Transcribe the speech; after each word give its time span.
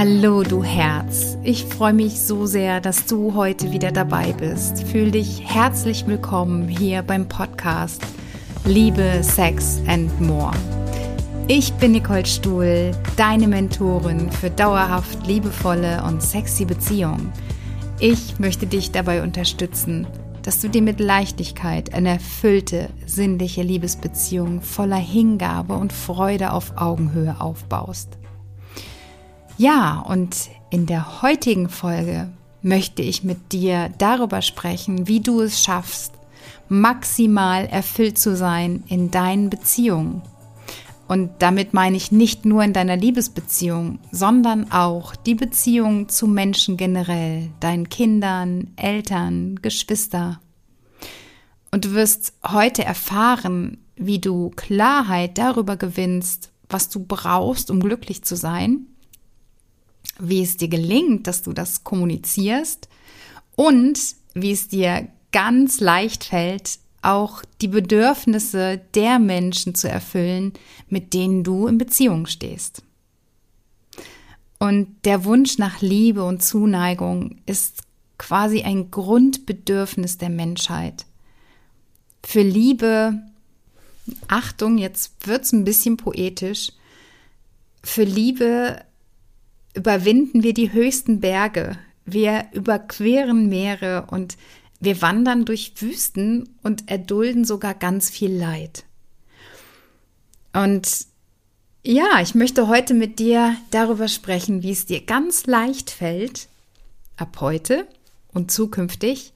Hallo, 0.00 0.44
du 0.44 0.62
Herz. 0.62 1.36
Ich 1.42 1.64
freue 1.64 1.92
mich 1.92 2.20
so 2.20 2.46
sehr, 2.46 2.80
dass 2.80 3.06
du 3.06 3.34
heute 3.34 3.72
wieder 3.72 3.90
dabei 3.90 4.32
bist. 4.32 4.84
Fühl 4.84 5.10
dich 5.10 5.42
herzlich 5.44 6.06
willkommen 6.06 6.68
hier 6.68 7.02
beim 7.02 7.26
Podcast 7.26 8.00
Liebe, 8.64 9.24
Sex 9.24 9.82
and 9.88 10.20
More. 10.20 10.52
Ich 11.48 11.72
bin 11.72 11.90
Nicole 11.90 12.26
Stuhl, 12.26 12.92
deine 13.16 13.48
Mentorin 13.48 14.30
für 14.30 14.50
dauerhaft 14.50 15.26
liebevolle 15.26 16.04
und 16.04 16.22
sexy 16.22 16.64
Beziehungen. 16.64 17.32
Ich 17.98 18.38
möchte 18.38 18.68
dich 18.68 18.92
dabei 18.92 19.24
unterstützen, 19.24 20.06
dass 20.44 20.60
du 20.60 20.68
dir 20.68 20.82
mit 20.82 21.00
Leichtigkeit 21.00 21.92
eine 21.92 22.10
erfüllte, 22.10 22.88
sinnliche 23.04 23.62
Liebesbeziehung 23.62 24.62
voller 24.62 24.94
Hingabe 24.94 25.74
und 25.74 25.92
Freude 25.92 26.52
auf 26.52 26.74
Augenhöhe 26.76 27.40
aufbaust. 27.40 28.16
Ja, 29.58 29.98
und 29.98 30.50
in 30.70 30.86
der 30.86 31.20
heutigen 31.20 31.68
Folge 31.68 32.28
möchte 32.62 33.02
ich 33.02 33.24
mit 33.24 33.50
dir 33.50 33.90
darüber 33.98 34.40
sprechen, 34.40 35.08
wie 35.08 35.18
du 35.18 35.40
es 35.40 35.60
schaffst, 35.60 36.12
maximal 36.68 37.66
erfüllt 37.66 38.18
zu 38.18 38.36
sein 38.36 38.84
in 38.86 39.10
deinen 39.10 39.50
Beziehungen. 39.50 40.22
Und 41.08 41.30
damit 41.40 41.74
meine 41.74 41.96
ich 41.96 42.12
nicht 42.12 42.44
nur 42.44 42.62
in 42.62 42.72
deiner 42.72 42.96
Liebesbeziehung, 42.96 43.98
sondern 44.12 44.70
auch 44.70 45.16
die 45.16 45.34
Beziehung 45.34 46.08
zu 46.08 46.28
Menschen 46.28 46.76
generell, 46.76 47.50
deinen 47.58 47.88
Kindern, 47.88 48.68
Eltern, 48.76 49.58
Geschwister. 49.60 50.38
Und 51.72 51.84
du 51.84 51.94
wirst 51.94 52.32
heute 52.46 52.84
erfahren, 52.84 53.78
wie 53.96 54.20
du 54.20 54.50
Klarheit 54.50 55.36
darüber 55.36 55.76
gewinnst, 55.76 56.52
was 56.68 56.88
du 56.90 57.04
brauchst, 57.04 57.72
um 57.72 57.80
glücklich 57.80 58.22
zu 58.22 58.36
sein 58.36 58.86
wie 60.18 60.42
es 60.42 60.56
dir 60.56 60.68
gelingt, 60.68 61.26
dass 61.26 61.42
du 61.42 61.52
das 61.52 61.84
kommunizierst 61.84 62.88
und 63.56 63.98
wie 64.34 64.52
es 64.52 64.68
dir 64.68 65.08
ganz 65.32 65.80
leicht 65.80 66.24
fällt, 66.24 66.78
auch 67.02 67.42
die 67.60 67.68
Bedürfnisse 67.68 68.80
der 68.94 69.18
Menschen 69.18 69.74
zu 69.74 69.88
erfüllen, 69.88 70.52
mit 70.88 71.14
denen 71.14 71.44
du 71.44 71.66
in 71.66 71.78
Beziehung 71.78 72.26
stehst. 72.26 72.82
Und 74.58 74.88
der 75.04 75.24
Wunsch 75.24 75.58
nach 75.58 75.80
Liebe 75.80 76.24
und 76.24 76.42
Zuneigung 76.42 77.36
ist 77.46 77.82
quasi 78.18 78.62
ein 78.62 78.90
Grundbedürfnis 78.90 80.18
der 80.18 80.30
Menschheit. 80.30 81.06
Für 82.24 82.42
Liebe, 82.42 83.22
Achtung, 84.26 84.78
jetzt 84.78 85.26
wird's 85.26 85.52
ein 85.52 85.64
bisschen 85.64 85.96
poetisch, 85.96 86.72
für 87.84 88.02
Liebe 88.02 88.82
überwinden 89.78 90.42
wir 90.42 90.54
die 90.54 90.72
höchsten 90.72 91.20
Berge, 91.20 91.78
wir 92.04 92.46
überqueren 92.52 93.48
Meere 93.48 94.06
und 94.10 94.36
wir 94.80 95.00
wandern 95.02 95.44
durch 95.44 95.72
Wüsten 95.76 96.48
und 96.64 96.90
erdulden 96.90 97.44
sogar 97.44 97.74
ganz 97.74 98.10
viel 98.10 98.32
Leid. 98.32 98.84
Und 100.52 101.06
ja, 101.84 102.20
ich 102.20 102.34
möchte 102.34 102.66
heute 102.66 102.92
mit 102.92 103.20
dir 103.20 103.56
darüber 103.70 104.08
sprechen, 104.08 104.64
wie 104.64 104.72
es 104.72 104.84
dir 104.84 105.00
ganz 105.00 105.46
leicht 105.46 105.90
fällt, 105.90 106.48
ab 107.16 107.38
heute 107.40 107.86
und 108.34 108.50
zukünftig, 108.50 109.32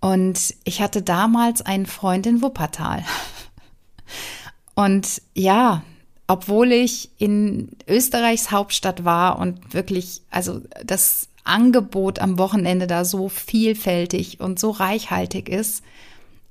Und 0.00 0.54
ich 0.64 0.82
hatte 0.82 1.02
damals 1.02 1.62
einen 1.62 1.86
Freund 1.86 2.26
in 2.26 2.42
Wuppertal. 2.42 3.04
Und 4.74 5.22
ja, 5.34 5.82
obwohl 6.26 6.72
ich 6.72 7.10
in 7.18 7.70
Österreichs 7.88 8.50
Hauptstadt 8.50 9.04
war 9.04 9.38
und 9.38 9.72
wirklich, 9.72 10.22
also 10.30 10.60
das 10.84 11.28
Angebot 11.46 12.18
am 12.18 12.38
Wochenende 12.38 12.86
da 12.86 13.04
so 13.04 13.28
vielfältig 13.28 14.40
und 14.40 14.58
so 14.58 14.70
reichhaltig 14.70 15.48
ist, 15.48 15.82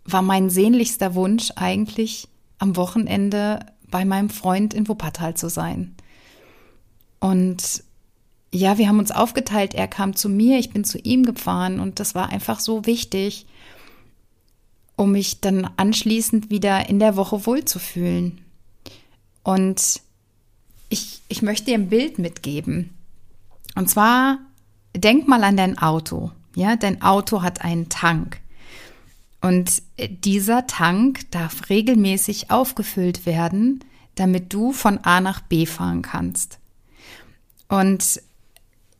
war 0.05 0.21
mein 0.21 0.49
sehnlichster 0.49 1.15
Wunsch 1.15 1.51
eigentlich 1.55 2.27
am 2.59 2.75
Wochenende 2.75 3.59
bei 3.89 4.05
meinem 4.05 4.29
Freund 4.29 4.73
in 4.73 4.87
Wuppertal 4.87 5.35
zu 5.35 5.49
sein. 5.49 5.95
Und 7.19 7.83
ja, 8.51 8.77
wir 8.77 8.87
haben 8.87 8.99
uns 8.99 9.11
aufgeteilt. 9.11 9.73
Er 9.73 9.87
kam 9.87 10.15
zu 10.15 10.29
mir, 10.29 10.59
ich 10.59 10.71
bin 10.71 10.83
zu 10.83 10.97
ihm 10.99 11.23
gefahren 11.23 11.79
und 11.79 11.99
das 11.99 12.15
war 12.15 12.29
einfach 12.29 12.59
so 12.59 12.85
wichtig, 12.85 13.45
um 14.95 15.11
mich 15.11 15.41
dann 15.41 15.69
anschließend 15.75 16.49
wieder 16.49 16.87
in 16.89 16.99
der 16.99 17.15
Woche 17.17 17.45
wohlzufühlen. 17.45 18.41
Und 19.43 20.01
ich, 20.89 21.21
ich 21.27 21.41
möchte 21.41 21.65
dir 21.65 21.75
ein 21.75 21.89
Bild 21.89 22.17
mitgeben. 22.17 22.91
Und 23.75 23.89
zwar 23.89 24.39
denk 24.95 25.27
mal 25.27 25.43
an 25.43 25.57
dein 25.57 25.77
Auto. 25.77 26.31
Ja, 26.55 26.75
dein 26.75 27.01
Auto 27.01 27.41
hat 27.41 27.61
einen 27.63 27.89
Tank. 27.89 28.39
Und 29.41 29.83
dieser 29.99 30.65
Tank 30.65 31.29
darf 31.31 31.69
regelmäßig 31.69 32.49
aufgefüllt 32.49 33.25
werden, 33.25 33.83
damit 34.15 34.53
du 34.53 34.71
von 34.71 34.97
A 35.03 35.21
nach 35.21 35.41
B 35.41 35.65
fahren 35.65 36.01
kannst. 36.01 36.59
Und 37.67 38.21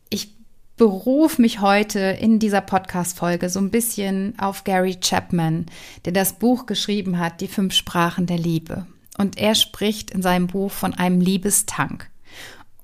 ich 0.08 0.34
berufe 0.76 1.40
mich 1.40 1.60
heute 1.60 1.98
in 1.98 2.38
dieser 2.38 2.60
Podcast-Folge 2.60 3.48
so 3.48 3.58
ein 3.58 3.70
bisschen 3.70 4.38
auf 4.38 4.64
Gary 4.64 4.96
Chapman, 5.00 5.66
der 6.04 6.12
das 6.12 6.34
Buch 6.34 6.66
geschrieben 6.66 7.18
hat, 7.18 7.40
Die 7.40 7.48
fünf 7.48 7.74
Sprachen 7.74 8.26
der 8.26 8.38
Liebe. 8.38 8.86
Und 9.18 9.38
er 9.38 9.54
spricht 9.54 10.10
in 10.10 10.22
seinem 10.22 10.46
Buch 10.46 10.70
von 10.70 10.94
einem 10.94 11.20
Liebestank. 11.20 12.10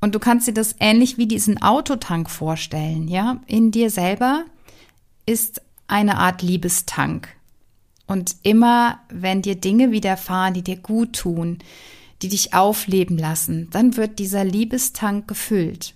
Und 0.02 0.16
du 0.16 0.18
kannst 0.18 0.48
dir 0.48 0.52
das 0.52 0.74
ähnlich 0.80 1.16
wie 1.16 1.26
diesen 1.26 1.62
Autotank 1.62 2.28
vorstellen, 2.28 3.06
ja? 3.06 3.40
In 3.46 3.70
dir 3.70 3.88
selber 3.88 4.44
ist 5.26 5.62
eine 5.86 6.18
Art 6.18 6.42
Liebestank. 6.42 7.28
Und 8.08 8.34
immer, 8.42 8.98
wenn 9.10 9.42
dir 9.42 9.54
Dinge 9.54 9.92
widerfahren, 9.92 10.54
die 10.54 10.62
dir 10.62 10.76
gut 10.76 11.12
tun, 11.12 11.58
die 12.20 12.28
dich 12.28 12.52
aufleben 12.52 13.16
lassen, 13.16 13.70
dann 13.70 13.96
wird 13.96 14.18
dieser 14.18 14.44
Liebestank 14.44 15.28
gefüllt. 15.28 15.94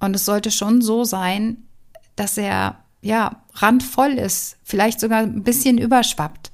Und 0.00 0.16
es 0.16 0.24
sollte 0.24 0.50
schon 0.50 0.82
so 0.82 1.04
sein, 1.04 1.58
dass 2.16 2.36
er, 2.36 2.82
ja, 3.00 3.44
randvoll 3.54 4.14
ist, 4.14 4.56
vielleicht 4.64 4.98
sogar 4.98 5.20
ein 5.20 5.44
bisschen 5.44 5.78
überschwappt. 5.78 6.50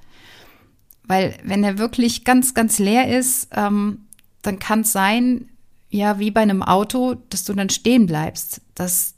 Weil 1.04 1.38
wenn 1.42 1.64
er 1.64 1.78
wirklich 1.78 2.24
ganz, 2.24 2.52
ganz 2.52 2.78
leer 2.78 3.18
ist, 3.18 3.48
ähm, 3.52 4.06
dann 4.42 4.58
kann 4.58 4.80
es 4.80 4.92
sein, 4.92 5.48
ja, 5.90 6.18
wie 6.18 6.30
bei 6.30 6.42
einem 6.42 6.62
Auto, 6.62 7.16
dass 7.30 7.44
du 7.44 7.52
dann 7.54 7.70
stehen 7.70 8.06
bleibst. 8.06 8.60
Das 8.74 9.14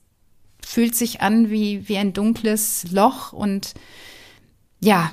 fühlt 0.65 0.95
sich 0.95 1.21
an 1.21 1.51
wie, 1.51 1.89
wie 1.89 1.97
ein 1.97 2.13
dunkles 2.13 2.87
Loch 2.91 3.33
und 3.33 3.75
ja, 4.81 5.11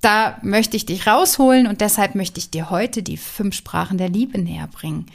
da 0.00 0.38
möchte 0.42 0.76
ich 0.76 0.86
dich 0.86 1.06
rausholen 1.06 1.66
und 1.66 1.80
deshalb 1.80 2.14
möchte 2.14 2.38
ich 2.38 2.50
dir 2.50 2.70
heute 2.70 3.02
die 3.02 3.16
fünf 3.16 3.54
Sprachen 3.54 3.96
der 3.98 4.08
Liebe 4.08 4.38
näher 4.38 4.66
bringen, 4.66 5.06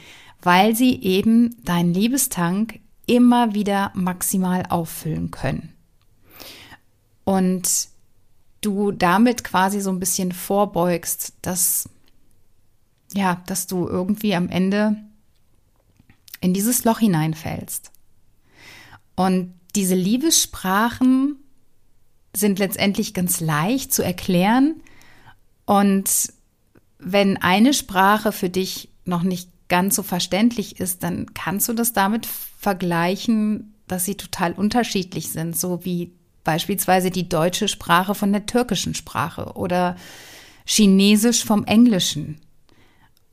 weil 0.42 0.74
sie 0.74 1.00
eben 1.02 1.56
deinen 1.64 1.94
Liebestank 1.94 2.80
immer 3.06 3.54
wieder 3.54 3.92
maximal 3.94 4.64
auffüllen 4.68 5.30
können. 5.30 5.72
Und 7.24 7.88
du 8.60 8.92
damit 8.92 9.44
quasi 9.44 9.80
so 9.80 9.90
ein 9.90 10.00
bisschen 10.00 10.32
vorbeugst, 10.32 11.34
dass 11.42 11.88
ja, 13.12 13.42
dass 13.46 13.66
du 13.66 13.88
irgendwie 13.88 14.34
am 14.34 14.48
Ende 14.48 14.96
in 16.40 16.54
dieses 16.54 16.84
Loch 16.84 16.98
hineinfällst. 16.98 17.90
Und 19.16 19.54
diese 19.74 19.94
Liebessprachen 19.94 21.36
sind 22.34 22.58
letztendlich 22.58 23.14
ganz 23.14 23.40
leicht 23.40 23.92
zu 23.92 24.02
erklären. 24.02 24.82
Und 25.66 26.32
wenn 26.98 27.36
eine 27.36 27.74
Sprache 27.74 28.32
für 28.32 28.48
dich 28.48 28.88
noch 29.04 29.22
nicht 29.22 29.50
ganz 29.68 29.96
so 29.96 30.02
verständlich 30.02 30.80
ist, 30.80 31.02
dann 31.02 31.32
kannst 31.34 31.68
du 31.68 31.72
das 31.72 31.92
damit 31.92 32.26
vergleichen, 32.26 33.74
dass 33.86 34.04
sie 34.04 34.16
total 34.16 34.52
unterschiedlich 34.52 35.30
sind, 35.30 35.56
so 35.58 35.84
wie 35.84 36.12
beispielsweise 36.44 37.10
die 37.10 37.28
deutsche 37.28 37.68
Sprache 37.68 38.14
von 38.14 38.32
der 38.32 38.46
türkischen 38.46 38.94
Sprache 38.94 39.52
oder 39.54 39.96
Chinesisch 40.64 41.44
vom 41.44 41.64
Englischen. 41.64 42.40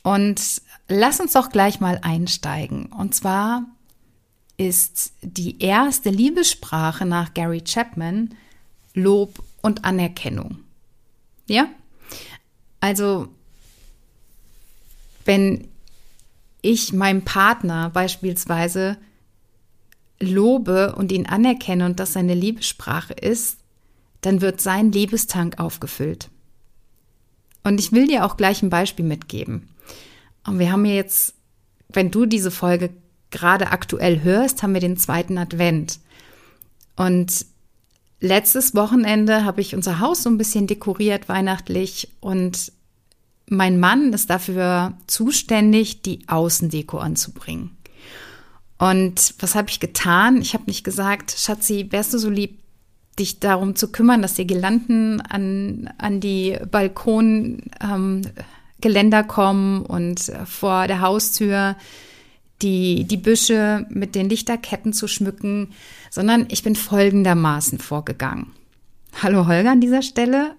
Und 0.04 0.62
lass 0.88 1.20
uns 1.20 1.34
doch 1.34 1.50
gleich 1.50 1.80
mal 1.80 2.00
einsteigen. 2.02 2.88
Und 2.88 3.16
zwar 3.16 3.66
ist 4.58 5.14
die 5.22 5.62
erste 5.62 6.10
Liebessprache 6.10 7.06
nach 7.06 7.34
Gary 7.34 7.62
Chapman 7.62 8.34
Lob 8.94 9.44
und 9.62 9.86
Anerkennung. 9.86 10.60
Ja? 11.48 11.68
Also, 12.80 13.28
wenn 15.26 15.68
ich 16.62 16.94
meinem 16.94 17.24
Partner 17.24 17.90
beispielsweise 17.92 18.98
lobe 20.20 20.96
und 20.96 21.12
ihn 21.12 21.28
anerkenne 21.28 21.86
und 21.86 22.00
das 22.00 22.14
seine 22.14 22.34
Liebessprache 22.34 23.14
ist, 23.14 23.58
dann 24.22 24.42
wird 24.42 24.62
sein 24.62 24.92
Liebestank 24.92 25.60
aufgefüllt. 25.60 26.30
Und 27.64 27.80
ich 27.80 27.92
will 27.92 28.08
dir 28.08 28.26
auch 28.26 28.38
gleich 28.38 28.64
ein 28.64 28.70
Beispiel 28.70 29.06
mitgeben. 29.06 29.70
Und 30.48 30.60
wir 30.60 30.72
haben 30.72 30.86
jetzt, 30.86 31.36
wenn 31.90 32.10
du 32.10 32.26
diese 32.26 32.52
Folge 32.52 32.90
gerade 33.30 33.68
aktuell 33.68 34.24
hörst, 34.24 34.64
haben 34.64 34.74
wir 34.74 34.82
den 34.82 34.98
zweiten 34.98 35.38
Advent. 35.38 36.00
Und 36.96 37.46
letztes 38.22 38.74
Wochenende 38.74 39.44
habe 39.44 39.62
ich 39.62 39.76
unser 39.76 40.00
Haus 40.00 40.24
so 40.24 40.30
ein 40.30 40.38
bisschen 40.38 40.66
dekoriert 40.66 41.30
weihnachtlich 41.30 42.10
und 42.22 42.72
mein 43.50 43.80
Mann 43.80 44.12
ist 44.14 44.30
dafür 44.30 44.94
zuständig, 45.08 46.02
die 46.02 46.28
Außendeko 46.28 46.98
anzubringen. 46.98 47.78
Und 48.78 49.36
was 49.40 49.56
habe 49.56 49.70
ich 49.70 49.80
getan? 49.80 50.42
Ich 50.42 50.54
habe 50.54 50.66
nicht 50.68 50.84
gesagt, 50.84 51.36
Schatzi, 51.38 51.88
wärst 51.90 52.14
du 52.14 52.20
so 52.20 52.30
lieb, 52.30 52.60
dich 53.18 53.40
darum 53.40 53.76
zu 53.76 53.92
kümmern, 53.92 54.22
dass 54.22 54.36
die 54.36 54.46
Girlanden 54.46 55.22
an, 55.22 55.90
an 55.98 56.20
die 56.20 56.58
Balkongeländer 56.70 57.62
ähm, 57.82 58.22
kommen 59.28 59.86
und 59.86 60.32
vor 60.46 60.88
der 60.88 61.02
Haustür 61.02 61.76
die, 62.62 63.04
die 63.06 63.18
Büsche 63.18 63.86
mit 63.90 64.16
den 64.16 64.30
Lichterketten 64.30 64.94
zu 64.94 65.08
schmücken, 65.08 65.74
sondern 66.10 66.48
ich 66.50 66.64
bin 66.64 66.76
folgendermaßen 66.76 67.80
vorgegangen. 67.80 68.52
Hallo 69.22 69.48
Holger 69.48 69.72
an 69.72 69.82
dieser 69.82 70.02
Stelle. 70.02 70.56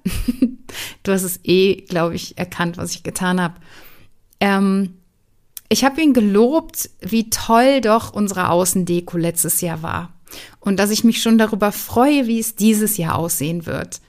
du 1.02 1.12
hast 1.12 1.22
es 1.22 1.40
eh, 1.44 1.82
glaube 1.82 2.14
ich, 2.14 2.38
erkannt, 2.38 2.76
was 2.76 2.92
ich 2.92 3.02
getan 3.02 3.40
habe. 3.40 3.54
Ähm, 4.40 4.94
ich 5.68 5.84
habe 5.84 6.00
ihn 6.00 6.14
gelobt, 6.14 6.90
wie 7.00 7.30
toll 7.30 7.80
doch 7.80 8.12
unsere 8.12 8.50
Außendeko 8.50 9.18
letztes 9.18 9.60
Jahr 9.60 9.82
war 9.82 10.12
und 10.60 10.78
dass 10.78 10.90
ich 10.90 11.04
mich 11.04 11.20
schon 11.20 11.38
darüber 11.38 11.72
freue, 11.72 12.26
wie 12.26 12.38
es 12.38 12.56
dieses 12.56 12.96
Jahr 12.96 13.16
aussehen 13.16 13.66
wird. 13.66 14.00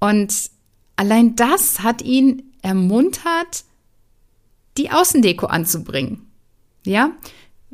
Und 0.00 0.50
allein 0.96 1.36
das 1.36 1.80
hat 1.80 2.02
ihn 2.02 2.51
ermuntert, 2.62 3.64
die 4.78 4.90
Außendeko 4.90 5.46
anzubringen. 5.46 6.30
Ja, 6.84 7.12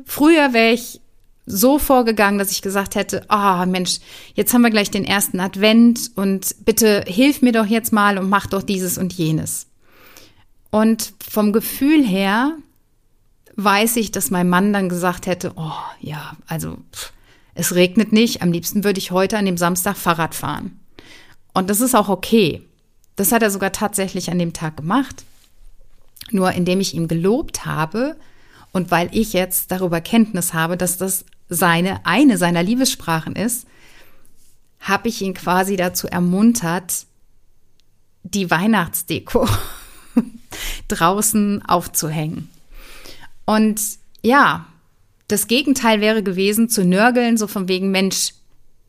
früher 0.05 0.53
wäre 0.53 0.73
ich 0.73 1.01
so 1.45 1.79
vorgegangen, 1.79 2.37
dass 2.37 2.51
ich 2.51 2.61
gesagt 2.61 2.95
hätte, 2.95 3.25
ah 3.29 3.63
oh, 3.63 3.65
Mensch, 3.65 3.99
jetzt 4.35 4.53
haben 4.53 4.61
wir 4.61 4.69
gleich 4.69 4.91
den 4.91 5.05
ersten 5.05 5.39
Advent 5.39 6.11
und 6.15 6.55
bitte 6.63 7.03
hilf 7.07 7.41
mir 7.41 7.51
doch 7.51 7.65
jetzt 7.65 7.91
mal 7.91 8.17
und 8.19 8.29
mach 8.29 8.45
doch 8.45 8.61
dieses 8.61 8.97
und 8.97 9.13
jenes. 9.13 9.67
Und 10.69 11.13
vom 11.27 11.51
Gefühl 11.51 12.05
her 12.05 12.55
weiß 13.55 13.95
ich, 13.95 14.11
dass 14.11 14.29
mein 14.29 14.47
Mann 14.47 14.73
dann 14.73 14.89
gesagt 14.89 15.25
hätte, 15.25 15.53
oh 15.55 15.73
ja, 15.99 16.37
also 16.45 16.77
pff, 16.93 17.13
es 17.55 17.73
regnet 17.73 18.13
nicht, 18.13 18.41
am 18.43 18.51
liebsten 18.51 18.83
würde 18.83 18.99
ich 18.99 19.11
heute 19.11 19.37
an 19.37 19.45
dem 19.45 19.57
Samstag 19.57 19.97
Fahrrad 19.97 20.35
fahren. 20.35 20.79
Und 21.53 21.69
das 21.69 21.81
ist 21.81 21.95
auch 21.95 22.09
okay. 22.09 22.61
Das 23.19 23.33
hat 23.33 23.43
er 23.43 23.51
sogar 23.51 23.73
tatsächlich 23.73 24.31
an 24.31 24.39
dem 24.39 24.53
Tag 24.53 24.77
gemacht. 24.77 25.25
Nur 26.31 26.53
indem 26.53 26.79
ich 26.79 26.93
ihm 26.93 27.09
gelobt 27.09 27.65
habe 27.65 28.15
und 28.71 28.91
weil 28.91 29.09
ich 29.11 29.33
jetzt 29.33 29.71
darüber 29.71 29.99
Kenntnis 29.99 30.53
habe, 30.53 30.77
dass 30.77 30.95
das 30.95 31.25
seine, 31.49 32.05
eine 32.05 32.37
seiner 32.37 32.63
Liebessprachen 32.63 33.35
ist, 33.35 33.67
habe 34.79 35.09
ich 35.09 35.21
ihn 35.21 35.33
quasi 35.33 35.75
dazu 35.75 36.07
ermuntert, 36.07 37.07
die 38.23 38.49
Weihnachtsdeko 38.49 39.49
draußen 40.87 41.61
aufzuhängen. 41.65 42.49
Und 43.43 43.81
ja, 44.23 44.65
das 45.27 45.47
Gegenteil 45.47 45.99
wäre 45.99 46.23
gewesen, 46.23 46.69
zu 46.69 46.85
nörgeln, 46.85 47.35
so 47.35 47.47
von 47.47 47.67
wegen, 47.67 47.91
Mensch, 47.91 48.31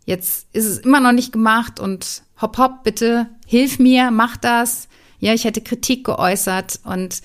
jetzt 0.04 0.48
ist 0.52 0.66
es 0.66 0.78
immer 0.78 1.00
noch 1.00 1.12
nicht 1.12 1.32
gemacht 1.32 1.80
und 1.80 2.22
hopp, 2.40 2.58
hopp, 2.58 2.84
bitte, 2.84 3.28
hilf 3.46 3.78
mir, 3.78 4.10
mach 4.10 4.36
das. 4.36 4.88
Ja, 5.18 5.34
ich 5.34 5.44
hätte 5.44 5.60
Kritik 5.60 6.04
geäußert 6.04 6.80
und 6.84 7.20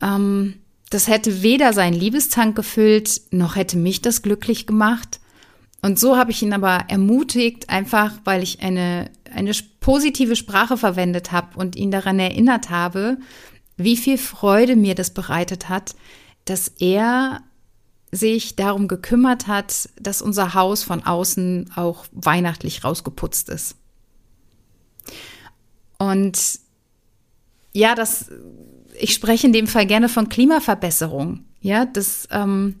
ähm, 0.00 0.54
das 0.90 1.08
hätte 1.08 1.42
weder 1.42 1.72
seinen 1.72 1.94
Liebestank 1.94 2.56
gefüllt, 2.56 3.20
noch 3.30 3.56
hätte 3.56 3.76
mich 3.76 4.00
das 4.00 4.22
glücklich 4.22 4.66
gemacht. 4.66 5.20
Und 5.82 5.98
so 5.98 6.16
habe 6.16 6.30
ich 6.30 6.42
ihn 6.42 6.52
aber 6.52 6.84
ermutigt, 6.88 7.68
einfach 7.68 8.12
weil 8.24 8.42
ich 8.42 8.62
eine, 8.62 9.10
eine 9.32 9.52
positive 9.80 10.34
Sprache 10.34 10.76
verwendet 10.76 11.30
habe 11.30 11.58
und 11.58 11.76
ihn 11.76 11.90
daran 11.90 12.18
erinnert 12.18 12.70
habe, 12.70 13.18
wie 13.76 13.96
viel 13.96 14.18
Freude 14.18 14.74
mir 14.74 14.94
das 14.94 15.14
bereitet 15.14 15.68
hat, 15.68 15.94
dass 16.46 16.68
er 16.80 17.42
sich 18.10 18.56
darum 18.56 18.88
gekümmert 18.88 19.46
hat, 19.46 19.88
dass 20.00 20.22
unser 20.22 20.54
Haus 20.54 20.82
von 20.82 21.04
außen 21.04 21.72
auch 21.76 22.06
weihnachtlich 22.12 22.84
rausgeputzt 22.84 23.48
ist. 23.48 23.76
Und 25.98 26.60
ja, 27.72 27.94
das, 27.94 28.30
ich 28.98 29.12
spreche 29.12 29.46
in 29.46 29.52
dem 29.52 29.66
Fall 29.66 29.86
gerne 29.86 30.08
von 30.08 30.28
Klimaverbesserung. 30.28 31.44
Ja, 31.60 31.84
das, 31.84 32.28
ähm, 32.30 32.76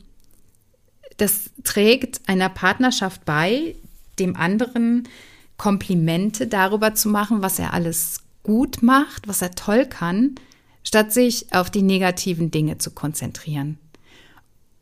das 1.16 1.50
trägt 1.64 2.28
einer 2.28 2.48
Partnerschaft 2.48 3.24
bei, 3.24 3.74
dem 4.18 4.36
anderen 4.36 5.08
Komplimente 5.56 6.46
darüber 6.46 6.94
zu 6.94 7.08
machen, 7.08 7.42
was 7.42 7.58
er 7.58 7.74
alles 7.74 8.20
gut 8.42 8.82
macht, 8.82 9.28
was 9.28 9.42
er 9.42 9.50
toll 9.52 9.86
kann, 9.86 10.36
statt 10.82 11.12
sich 11.12 11.52
auf 11.52 11.70
die 11.70 11.82
negativen 11.82 12.50
Dinge 12.50 12.78
zu 12.78 12.92
konzentrieren. 12.92 13.78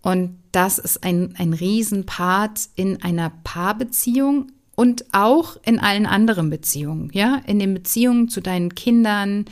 Und 0.06 0.38
das 0.52 0.78
ist 0.78 1.02
ein, 1.02 1.34
ein 1.36 1.52
Riesenpart 1.52 2.68
in 2.76 3.02
einer 3.02 3.28
Paarbeziehung 3.42 4.52
und 4.76 5.04
auch 5.10 5.56
in 5.64 5.80
allen 5.80 6.06
anderen 6.06 6.48
Beziehungen, 6.48 7.10
ja, 7.12 7.42
in 7.44 7.58
den 7.58 7.74
Beziehungen 7.74 8.28
zu 8.28 8.40
deinen 8.40 8.76
Kindern, 8.76 9.46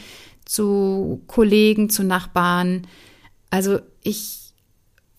zu 0.44 1.22
Kollegen, 1.26 1.90
zu 1.90 2.04
Nachbarn. 2.04 2.86
Also 3.50 3.80
ich 4.04 4.52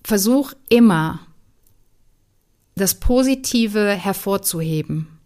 versuche 0.06 0.56
immer, 0.70 1.20
das 2.76 3.02
Positive 3.02 3.90
hervorzuheben. 3.90 5.20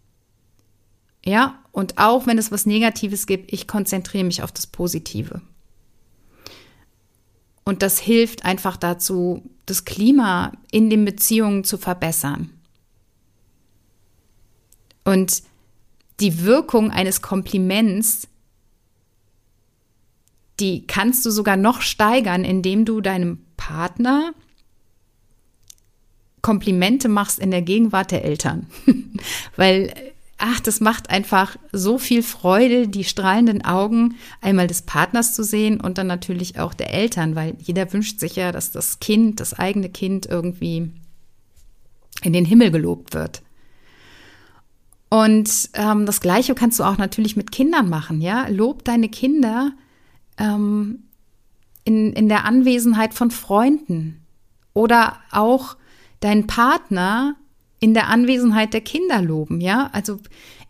Ja, 1.24 1.62
und 1.70 1.98
auch 1.98 2.26
wenn 2.26 2.38
es 2.38 2.50
was 2.50 2.66
Negatives 2.66 3.26
gibt, 3.26 3.52
ich 3.52 3.68
konzentriere 3.68 4.24
mich 4.24 4.42
auf 4.42 4.50
das 4.50 4.66
Positive. 4.66 5.40
Und 7.64 7.82
das 7.82 7.98
hilft 7.98 8.44
einfach 8.44 8.76
dazu, 8.76 9.42
das 9.66 9.84
Klima 9.84 10.52
in 10.70 10.90
den 10.90 11.04
Beziehungen 11.04 11.64
zu 11.64 11.78
verbessern. 11.78 12.50
Und 15.04 15.42
die 16.20 16.42
Wirkung 16.42 16.90
eines 16.90 17.22
Kompliments, 17.22 18.28
die 20.58 20.86
kannst 20.86 21.24
du 21.24 21.30
sogar 21.30 21.56
noch 21.56 21.80
steigern, 21.80 22.44
indem 22.44 22.84
du 22.84 23.00
deinem 23.00 23.44
Partner 23.56 24.34
Komplimente 26.42 27.08
machst 27.08 27.38
in 27.38 27.50
der 27.50 27.62
Gegenwart 27.62 28.10
der 28.10 28.24
Eltern. 28.24 28.66
Weil 29.56 30.09
ach, 30.40 30.60
das 30.60 30.80
macht 30.80 31.10
einfach 31.10 31.56
so 31.72 31.98
viel 31.98 32.22
Freude, 32.22 32.88
die 32.88 33.04
strahlenden 33.04 33.64
Augen 33.64 34.16
einmal 34.40 34.66
des 34.66 34.82
Partners 34.82 35.34
zu 35.34 35.44
sehen 35.44 35.80
und 35.80 35.98
dann 35.98 36.06
natürlich 36.06 36.58
auch 36.58 36.74
der 36.74 36.92
Eltern, 36.92 37.36
weil 37.36 37.56
jeder 37.58 37.92
wünscht 37.92 38.18
sich 38.18 38.36
ja, 38.36 38.50
dass 38.50 38.72
das 38.72 39.00
Kind, 39.00 39.40
das 39.40 39.54
eigene 39.54 39.90
Kind 39.90 40.26
irgendwie 40.26 40.90
in 42.22 42.32
den 42.32 42.44
Himmel 42.44 42.70
gelobt 42.70 43.14
wird. 43.14 43.42
Und 45.08 45.70
ähm, 45.74 46.06
das 46.06 46.20
Gleiche 46.20 46.54
kannst 46.54 46.78
du 46.78 46.84
auch 46.84 46.96
natürlich 46.96 47.36
mit 47.36 47.50
Kindern 47.50 47.88
machen, 47.88 48.20
ja. 48.20 48.46
Lob 48.48 48.84
deine 48.84 49.08
Kinder 49.08 49.72
ähm, 50.38 51.04
in, 51.84 52.12
in 52.12 52.28
der 52.28 52.44
Anwesenheit 52.44 53.12
von 53.12 53.30
Freunden 53.30 54.24
oder 54.72 55.16
auch 55.32 55.76
deinen 56.20 56.46
Partner 56.46 57.34
in 57.80 57.94
der 57.94 58.08
Anwesenheit 58.08 58.74
der 58.74 58.82
Kinder 58.82 59.22
loben, 59.22 59.60
ja? 59.60 59.88
Also 59.92 60.18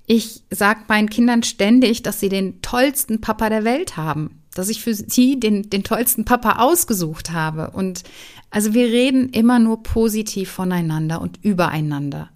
ich 0.07 0.43
sage 0.51 0.81
meinen 0.89 1.11
Kindern 1.11 1.43
ständig, 1.43 2.03
dass 2.03 2.21
sie 2.21 2.29
den 2.29 2.63
tollsten 2.63 3.21
Papa 3.21 3.49
der 3.49 3.65
Welt 3.65 3.97
haben, 3.97 4.43
dass 4.55 4.69
ich 4.69 4.83
für 4.83 4.95
sie 4.95 5.39
den, 5.39 5.71
den 5.71 5.85
tollsten 5.85 6.25
Papa 6.25 6.59
ausgesucht 6.59 7.31
habe. 7.31 7.71
Und 7.71 8.03
also 8.51 8.75
wir 8.75 8.87
reden 8.87 9.29
immer 9.29 9.59
nur 9.59 9.83
positiv 9.83 10.51
voneinander 10.51 11.21
und 11.21 11.39
übereinander. 11.45 12.31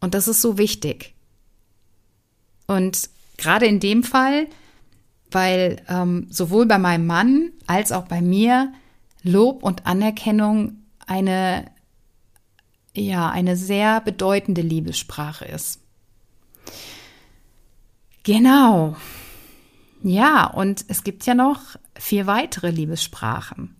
Und 0.00 0.14
das 0.14 0.28
ist 0.28 0.40
so 0.40 0.58
wichtig. 0.58 1.14
Und 2.66 3.10
gerade 3.36 3.66
in 3.66 3.80
dem 3.80 4.04
Fall, 4.04 4.46
weil 5.30 5.82
ähm, 5.88 6.26
sowohl 6.30 6.66
bei 6.66 6.78
meinem 6.78 7.06
Mann 7.06 7.50
als 7.66 7.90
auch 7.90 8.04
bei 8.04 8.22
mir 8.22 8.72
Lob 9.22 9.62
und 9.62 9.86
Anerkennung 9.86 10.76
eine 11.06 11.64
ja 13.06 13.30
eine 13.30 13.56
sehr 13.56 14.00
bedeutende 14.00 14.62
Liebessprache 14.62 15.44
ist. 15.44 15.80
Genau. 18.22 18.96
Ja, 20.02 20.46
und 20.46 20.84
es 20.88 21.04
gibt 21.04 21.26
ja 21.26 21.34
noch 21.34 21.60
vier 21.94 22.26
weitere 22.26 22.70
Liebessprachen. 22.70 23.76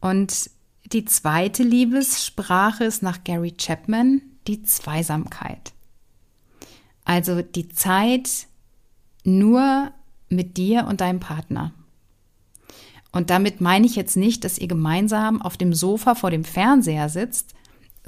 Und 0.00 0.50
die 0.92 1.04
zweite 1.04 1.62
Liebessprache 1.62 2.84
ist 2.84 3.02
nach 3.02 3.24
Gary 3.24 3.52
Chapman 3.52 4.22
die 4.46 4.62
Zweisamkeit. 4.62 5.72
Also 7.04 7.42
die 7.42 7.68
Zeit 7.68 8.46
nur 9.24 9.92
mit 10.28 10.56
dir 10.56 10.86
und 10.86 11.00
deinem 11.00 11.20
Partner. 11.20 11.72
Und 13.12 13.30
damit 13.30 13.60
meine 13.60 13.86
ich 13.86 13.96
jetzt 13.96 14.16
nicht, 14.16 14.44
dass 14.44 14.58
ihr 14.58 14.68
gemeinsam 14.68 15.40
auf 15.42 15.56
dem 15.56 15.72
Sofa 15.72 16.14
vor 16.14 16.30
dem 16.30 16.44
Fernseher 16.44 17.08
sitzt, 17.08 17.54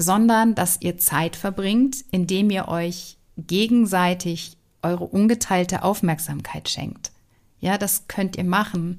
sondern 0.00 0.54
dass 0.54 0.80
ihr 0.80 0.98
Zeit 0.98 1.36
verbringt, 1.36 2.04
indem 2.10 2.50
ihr 2.50 2.68
euch 2.68 3.18
gegenseitig 3.36 4.56
eure 4.82 5.04
ungeteilte 5.04 5.82
Aufmerksamkeit 5.82 6.68
schenkt. 6.68 7.12
Ja, 7.60 7.76
das 7.78 8.08
könnt 8.08 8.36
ihr 8.36 8.44
machen, 8.44 8.98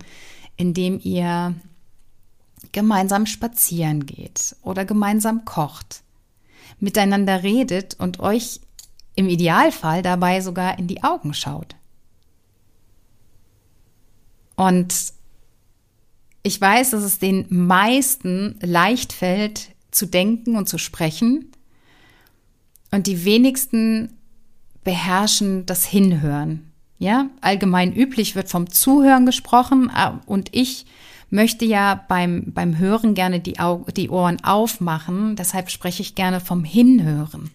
indem 0.58 1.00
ihr 1.02 1.56
gemeinsam 2.72 3.26
spazieren 3.26 4.06
geht 4.06 4.56
oder 4.62 4.86
gemeinsam 4.86 5.46
kocht, 5.46 6.04
miteinander 6.80 7.42
redet 7.44 7.96
und 8.00 8.20
euch 8.20 8.62
im 9.16 9.28
Idealfall 9.28 10.04
dabei 10.04 10.42
sogar 10.42 10.78
in 10.78 10.88
die 10.88 11.04
Augen 11.04 11.34
schaut. 11.34 11.76
Und 14.56 15.14
ich 16.44 16.60
weiß, 16.60 16.92
dass 16.92 17.04
es 17.04 17.20
den 17.20 17.46
meisten 17.50 18.60
leicht 18.62 19.14
fällt, 19.14 19.71
zu 19.92 20.06
denken 20.06 20.56
und 20.56 20.68
zu 20.68 20.78
sprechen. 20.78 21.52
Und 22.92 23.08
die 23.08 23.26
wenigsten 23.26 24.18
beherrschen 24.84 25.66
das 25.66 25.86
Hinhören. 25.86 26.72
Ja, 26.98 27.30
allgemein 27.42 27.94
üblich 27.94 28.36
wird 28.36 28.50
vom 28.50 28.70
Zuhören 28.70 29.26
gesprochen 29.26 29.92
äh, 29.96 30.12
und 30.26 30.50
ich 30.52 30.86
möchte 31.30 31.66
ja 31.66 32.04
beim, 32.08 32.52
beim 32.54 32.78
Hören 32.78 33.16
gerne 33.16 33.40
die, 33.40 33.60
Au 33.60 33.86
die 33.96 34.10
Ohren 34.10 34.44
aufmachen. 34.44 35.36
Deshalb 35.36 35.72
spreche 35.72 36.02
ich 36.02 36.14
gerne 36.14 36.42
vom 36.42 36.64
Hinhören. 36.64 37.50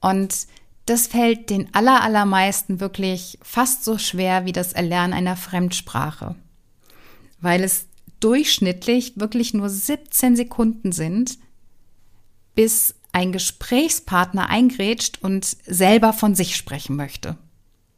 Und 0.00 0.46
das 0.86 1.06
fällt 1.06 1.50
den 1.50 1.72
allermeisten 1.74 2.80
wirklich 2.80 3.38
fast 3.42 3.84
so 3.84 3.98
schwer 3.98 4.46
wie 4.46 4.52
das 4.52 4.72
Erlernen 4.72 5.12
einer 5.12 5.36
Fremdsprache 5.36 6.34
weil 7.40 7.64
es 7.64 7.86
durchschnittlich 8.20 9.14
wirklich 9.16 9.54
nur 9.54 9.68
17 9.68 10.36
Sekunden 10.36 10.92
sind, 10.92 11.38
bis 12.54 12.94
ein 13.12 13.32
Gesprächspartner 13.32 14.48
eingrätscht 14.48 15.18
und 15.22 15.44
selber 15.66 16.12
von 16.12 16.34
sich 16.34 16.56
sprechen 16.56 16.96
möchte. 16.96 17.36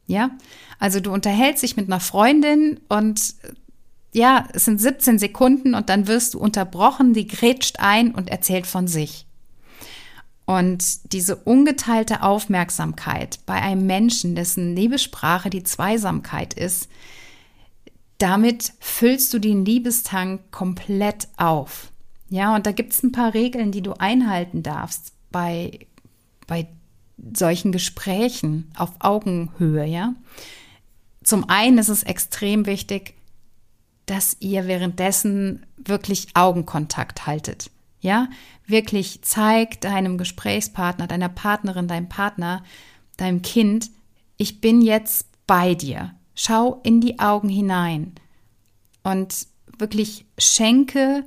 Ja, 0.07 0.31
also 0.79 0.99
du 0.99 1.11
unterhältst 1.11 1.63
dich 1.63 1.77
mit 1.77 1.87
einer 1.87 1.99
Freundin 1.99 2.79
und 2.89 3.35
ja, 4.11 4.47
es 4.53 4.65
sind 4.65 4.79
17 4.79 5.17
Sekunden 5.17 5.73
und 5.73 5.89
dann 5.89 6.07
wirst 6.07 6.33
du 6.33 6.39
unterbrochen, 6.39 7.13
die 7.13 7.27
grätscht 7.27 7.77
ein 7.79 8.13
und 8.13 8.29
erzählt 8.29 8.67
von 8.67 8.87
sich. 8.87 9.25
Und 10.45 11.13
diese 11.13 11.37
ungeteilte 11.37 12.21
Aufmerksamkeit 12.21 13.39
bei 13.45 13.55
einem 13.55 13.85
Menschen, 13.85 14.35
dessen 14.35 14.73
Nebelsprache 14.73 15.49
die 15.49 15.63
Zweisamkeit 15.63 16.53
ist, 16.53 16.89
damit 18.23 18.71
füllst 18.79 19.33
du 19.33 19.39
den 19.39 19.65
Liebestank 19.65 20.49
komplett 20.49 21.27
auf. 21.35 21.91
Ja, 22.29 22.55
und 22.55 22.65
da 22.65 22.71
gibt 22.71 22.93
es 22.93 23.03
ein 23.03 23.11
paar 23.11 23.33
Regeln, 23.33 23.73
die 23.73 23.81
du 23.81 23.91
einhalten 23.99 24.63
darfst 24.63 25.11
bei, 25.29 25.87
bei 26.47 26.69
solchen 27.35 27.73
Gesprächen 27.73 28.71
auf 28.77 28.91
Augenhöhe, 28.99 29.83
ja. 29.83 30.15
Zum 31.21 31.49
einen 31.49 31.77
ist 31.77 31.89
es 31.89 32.03
extrem 32.03 32.65
wichtig, 32.65 33.13
dass 34.05 34.37
ihr 34.39 34.67
währenddessen 34.67 35.65
wirklich 35.75 36.29
Augenkontakt 36.33 37.27
haltet. 37.27 37.71
Ja, 37.99 38.29
wirklich 38.65 39.21
zeigt 39.23 39.83
deinem 39.83 40.17
Gesprächspartner, 40.17 41.07
deiner 41.07 41.29
Partnerin, 41.29 41.89
deinem 41.89 42.07
Partner, 42.07 42.63
deinem 43.17 43.41
Kind, 43.41 43.91
ich 44.37 44.61
bin 44.61 44.81
jetzt 44.81 45.27
bei 45.45 45.75
dir. 45.75 46.15
Schau 46.35 46.79
in 46.83 47.01
die 47.01 47.19
Augen 47.19 47.49
hinein 47.49 48.13
und 49.03 49.47
wirklich 49.77 50.25
schenke 50.37 51.25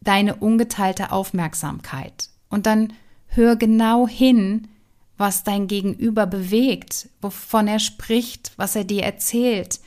deine 0.00 0.36
ungeteilte 0.36 1.12
Aufmerksamkeit. 1.12 2.28
Und 2.48 2.66
dann 2.66 2.92
hör 3.28 3.56
genau 3.56 4.06
hin, 4.06 4.68
was 5.16 5.44
dein 5.44 5.68
Gegenüber 5.68 6.26
bewegt, 6.26 7.08
wovon 7.20 7.68
er 7.68 7.78
spricht, 7.78 8.52
was 8.56 8.76
er 8.76 8.84
dir 8.84 9.04
erzählt. 9.04 9.80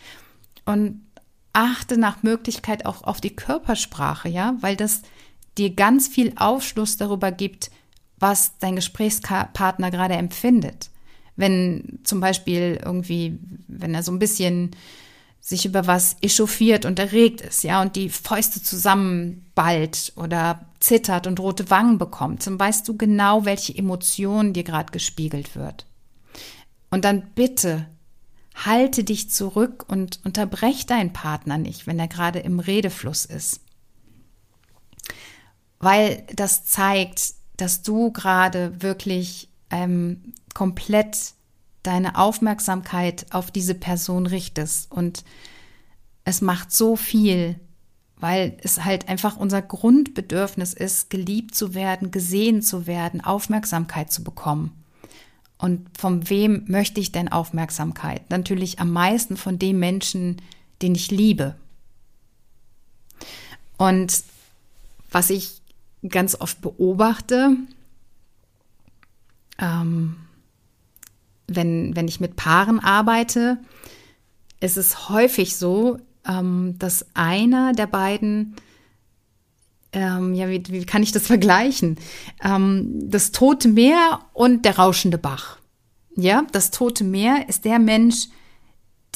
Und 0.66 1.06
achte 1.54 1.98
nach 1.98 2.24
Möglichkeit 2.24 2.86
auch 2.86 3.04
auf 3.04 3.22
die 3.22 3.36
Körpersprache, 3.36 4.30
ja, 4.30 4.56
weil 4.62 4.76
das 4.76 5.02
dir 5.58 5.74
ganz 5.74 6.08
viel 6.08 6.34
Aufschluss 6.38 6.98
darüber 6.98 7.32
gibt, 7.32 7.70
was 8.18 8.58
dein 8.60 8.76
Gesprächspartner 8.76 9.92
gerade 9.92 10.16
empfindet 10.16 10.90
wenn 11.36 12.00
zum 12.04 12.20
Beispiel 12.20 12.80
irgendwie, 12.84 13.40
wenn 13.68 13.94
er 13.94 14.04
so 14.04 14.12
ein 14.12 14.20
bisschen 14.20 14.72
sich 15.40 15.66
über 15.66 15.86
was 15.86 16.18
echauffiert 16.22 16.86
und 16.86 16.98
erregt 16.98 17.42
ist, 17.42 17.64
ja, 17.64 17.82
und 17.82 17.96
die 17.96 18.10
Fäuste 18.10 18.64
zusammenballt 18.64 20.14
oder 20.16 20.66
zittert 20.80 21.28
und 21.28 21.40
rote 21.40 21.70
Wangen 21.70 22.00
bekommt, 22.00 22.48
dann 22.48 22.60
weißt 22.60 22.88
du 22.88 22.98
genau, 22.98 23.46
welche 23.46 23.78
Emotion 23.78 24.54
dir 24.54 24.64
gerade 24.64 24.92
gespiegelt 24.92 25.56
wird. 25.56 25.86
Und 26.90 27.06
dann 27.06 27.28
bitte 27.36 27.88
halte 28.56 29.04
dich 29.04 29.30
zurück 29.30 29.86
und 29.88 30.20
unterbrech 30.24 30.86
deinen 30.86 31.14
Partner 31.14 31.58
nicht, 31.58 31.86
wenn 31.86 32.00
er 32.00 32.08
gerade 32.08 32.40
im 32.40 32.60
Redefluss 32.60 33.26
ist. 33.26 33.60
Weil 35.80 36.26
das 36.34 36.66
zeigt, 36.66 37.34
dass 37.58 37.84
du 37.84 38.12
gerade 38.12 38.82
wirklich 38.82 39.50
ähm, 39.70 40.34
komplett 40.54 41.34
deine 41.84 42.18
Aufmerksamkeit 42.18 43.26
auf 43.30 43.52
diese 43.52 43.76
Person 43.76 44.26
richtest. 44.26 44.92
Und 44.92 45.24
es 46.24 46.42
macht 46.42 46.72
so 46.72 46.96
viel, 46.96 47.60
weil 48.18 48.58
es 48.64 48.84
halt 48.84 49.08
einfach 49.08 49.38
unser 49.38 49.62
Grundbedürfnis 49.62 50.74
ist, 50.74 51.10
geliebt 51.10 51.54
zu 51.54 51.74
werden, 51.74 52.12
gesehen 52.12 52.62
zu 52.62 52.88
werden, 52.88 53.22
Aufmerksamkeit 53.22 54.12
zu 54.12 54.24
bekommen. 54.24 54.72
Und 55.58 55.88
von 55.98 56.30
wem 56.30 56.64
möchte 56.68 57.00
ich 57.00 57.12
denn 57.12 57.32
Aufmerksamkeit? 57.32 58.30
Natürlich 58.30 58.80
am 58.80 58.92
meisten 58.92 59.38
von 59.38 59.60
dem 59.60 59.80
Menschen, 59.80 60.42
den 60.82 60.96
ich 60.96 61.12
liebe. 61.12 61.56
Und 63.78 64.24
was 65.12 65.30
ich 65.30 65.62
ganz 66.08 66.36
oft 66.40 66.62
beobachte, 66.62 67.56
ähm, 69.60 70.18
wenn, 71.48 71.96
wenn 71.96 72.08
ich 72.08 72.20
mit 72.20 72.36
Paaren 72.36 72.80
arbeite, 72.80 73.58
ist 74.60 74.78
es 74.78 75.10
häufig 75.10 75.56
so, 75.56 75.98
ähm, 76.28 76.76
dass 76.80 77.06
einer 77.14 77.74
der 77.74 77.88
beiden, 77.88 78.56
ähm, 79.94 80.34
ja, 80.34 80.50
wie, 80.50 80.64
wie 80.68 80.86
kann 80.86 81.04
ich 81.04 81.12
das 81.12 81.28
vergleichen? 81.28 81.98
Ähm, 82.44 83.10
das 83.10 83.32
Tote 83.32 83.68
Meer 83.68 84.22
und 84.34 84.66
der 84.66 84.78
rauschende 84.78 85.18
Bach. 85.18 85.58
Ja, 86.16 86.46
das 86.52 86.72
Tote 86.72 87.04
Meer 87.04 87.48
ist 87.50 87.66
der 87.66 87.80
Mensch, 87.80 88.30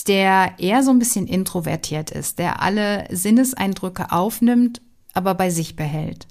der 0.08 0.54
eher 0.60 0.84
so 0.84 0.92
ein 0.92 1.00
bisschen 1.00 1.28
introvertiert 1.28 2.12
ist, 2.12 2.40
der 2.40 2.62
alle 2.62 3.08
Sinneseindrücke 3.10 4.12
aufnimmt, 4.12 4.82
aber 5.14 5.34
bei 5.34 5.50
sich 5.50 5.76
behält. 5.76 6.28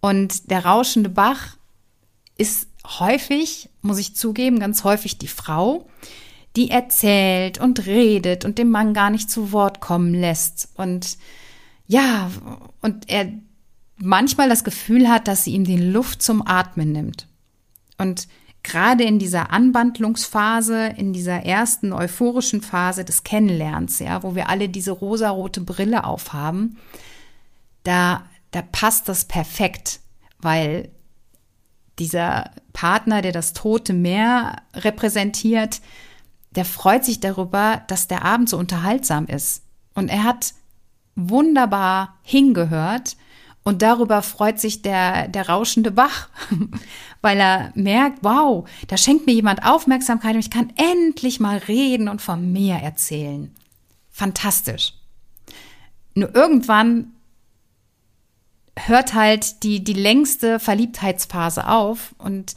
Und 0.00 0.50
der 0.50 0.64
rauschende 0.64 1.08
Bach 1.08 1.56
ist 2.38 2.68
häufig, 2.84 3.68
muss 3.82 3.98
ich 3.98 4.16
zugeben, 4.16 4.58
ganz 4.58 4.84
häufig 4.84 5.18
die 5.18 5.28
Frau, 5.28 5.88
die 6.54 6.70
erzählt 6.70 7.58
und 7.58 7.86
redet 7.86 8.44
und 8.44 8.58
dem 8.58 8.70
Mann 8.70 8.94
gar 8.94 9.10
nicht 9.10 9.30
zu 9.30 9.52
Wort 9.52 9.80
kommen 9.80 10.14
lässt. 10.14 10.68
Und 10.74 11.18
ja, 11.86 12.30
und 12.80 13.08
er 13.10 13.32
manchmal 13.98 14.48
das 14.48 14.64
Gefühl 14.64 15.08
hat, 15.08 15.28
dass 15.28 15.44
sie 15.44 15.52
ihm 15.52 15.64
die 15.64 15.76
Luft 15.76 16.22
zum 16.22 16.46
Atmen 16.46 16.92
nimmt. 16.92 17.28
Und 17.98 18.28
gerade 18.62 19.04
in 19.04 19.18
dieser 19.18 19.52
Anwandlungsphase, 19.52 20.94
in 20.96 21.12
dieser 21.12 21.44
ersten 21.44 21.92
euphorischen 21.92 22.62
Phase 22.62 23.04
des 23.04 23.22
Kennenlernens, 23.22 23.98
ja, 24.00 24.22
wo 24.22 24.34
wir 24.34 24.48
alle 24.48 24.68
diese 24.68 24.90
rosarote 24.90 25.60
Brille 25.60 26.04
aufhaben, 26.04 26.78
da, 27.84 28.24
da 28.50 28.62
passt 28.62 29.08
das 29.08 29.26
perfekt, 29.26 30.00
weil 30.40 30.90
dieser 31.98 32.50
Partner, 32.72 33.22
der 33.22 33.32
das 33.32 33.52
tote 33.52 33.92
Meer 33.92 34.56
repräsentiert, 34.74 35.80
der 36.50 36.64
freut 36.64 37.04
sich 37.04 37.20
darüber, 37.20 37.82
dass 37.88 38.08
der 38.08 38.24
Abend 38.24 38.48
so 38.48 38.58
unterhaltsam 38.58 39.26
ist. 39.26 39.62
Und 39.94 40.08
er 40.08 40.24
hat 40.24 40.54
wunderbar 41.14 42.18
hingehört 42.22 43.16
Und 43.66 43.82
darüber 43.82 44.22
freut 44.22 44.60
sich 44.60 44.82
der, 44.82 45.26
der 45.26 45.48
rauschende 45.48 45.90
Bach, 45.90 46.28
weil 47.20 47.40
er 47.40 47.72
merkt, 47.74 48.20
wow, 48.22 48.64
da 48.86 48.96
schenkt 48.96 49.26
mir 49.26 49.32
jemand 49.32 49.64
Aufmerksamkeit 49.64 50.34
und 50.34 50.38
ich 50.40 50.52
kann 50.52 50.72
endlich 50.76 51.40
mal 51.40 51.58
reden 51.58 52.08
und 52.08 52.22
von 52.22 52.52
mir 52.52 52.76
erzählen. 52.76 53.52
Fantastisch. 54.08 54.94
Nur 56.14 56.32
irgendwann 56.32 57.15
hört 58.76 59.14
halt 59.14 59.62
die, 59.62 59.82
die 59.82 59.94
längste 59.94 60.60
Verliebtheitsphase 60.60 61.68
auf 61.68 62.14
und 62.18 62.54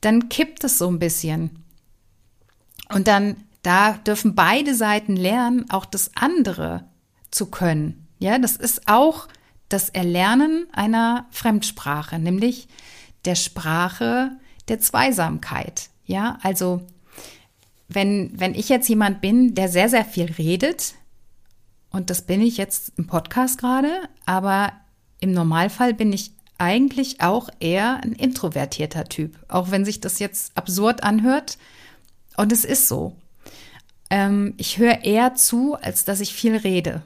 dann 0.00 0.28
kippt 0.28 0.64
es 0.64 0.78
so 0.78 0.88
ein 0.88 0.98
bisschen. 0.98 1.64
Und 2.92 3.08
dann, 3.08 3.36
da 3.62 3.92
dürfen 3.92 4.34
beide 4.34 4.74
Seiten 4.74 5.16
lernen, 5.16 5.68
auch 5.70 5.84
das 5.84 6.10
andere 6.14 6.84
zu 7.30 7.46
können. 7.46 8.06
Ja, 8.18 8.38
das 8.38 8.56
ist 8.56 8.88
auch 8.88 9.28
das 9.68 9.90
Erlernen 9.90 10.66
einer 10.72 11.26
Fremdsprache, 11.30 12.18
nämlich 12.18 12.68
der 13.24 13.34
Sprache 13.34 14.32
der 14.68 14.80
Zweisamkeit. 14.80 15.90
Ja, 16.06 16.38
also 16.42 16.82
wenn, 17.88 18.30
wenn 18.38 18.54
ich 18.54 18.68
jetzt 18.68 18.88
jemand 18.88 19.20
bin, 19.20 19.54
der 19.54 19.68
sehr, 19.68 19.88
sehr 19.88 20.04
viel 20.04 20.32
redet, 20.32 20.94
und 21.90 22.10
das 22.10 22.22
bin 22.22 22.40
ich 22.40 22.56
jetzt 22.56 22.92
im 22.98 23.06
Podcast 23.06 23.58
gerade, 23.58 24.08
aber 24.26 24.72
im 25.20 25.32
Normalfall 25.32 25.94
bin 25.94 26.12
ich 26.12 26.32
eigentlich 26.58 27.20
auch 27.20 27.48
eher 27.60 28.02
ein 28.02 28.12
introvertierter 28.12 29.04
Typ, 29.04 29.38
auch 29.48 29.70
wenn 29.70 29.84
sich 29.84 30.00
das 30.00 30.18
jetzt 30.18 30.56
absurd 30.56 31.04
anhört. 31.04 31.58
Und 32.36 32.52
es 32.52 32.64
ist 32.64 32.88
so. 32.88 33.16
Ähm, 34.10 34.54
ich 34.56 34.78
höre 34.78 35.04
eher 35.04 35.34
zu, 35.34 35.74
als 35.74 36.04
dass 36.04 36.20
ich 36.20 36.34
viel 36.34 36.56
rede. 36.56 37.02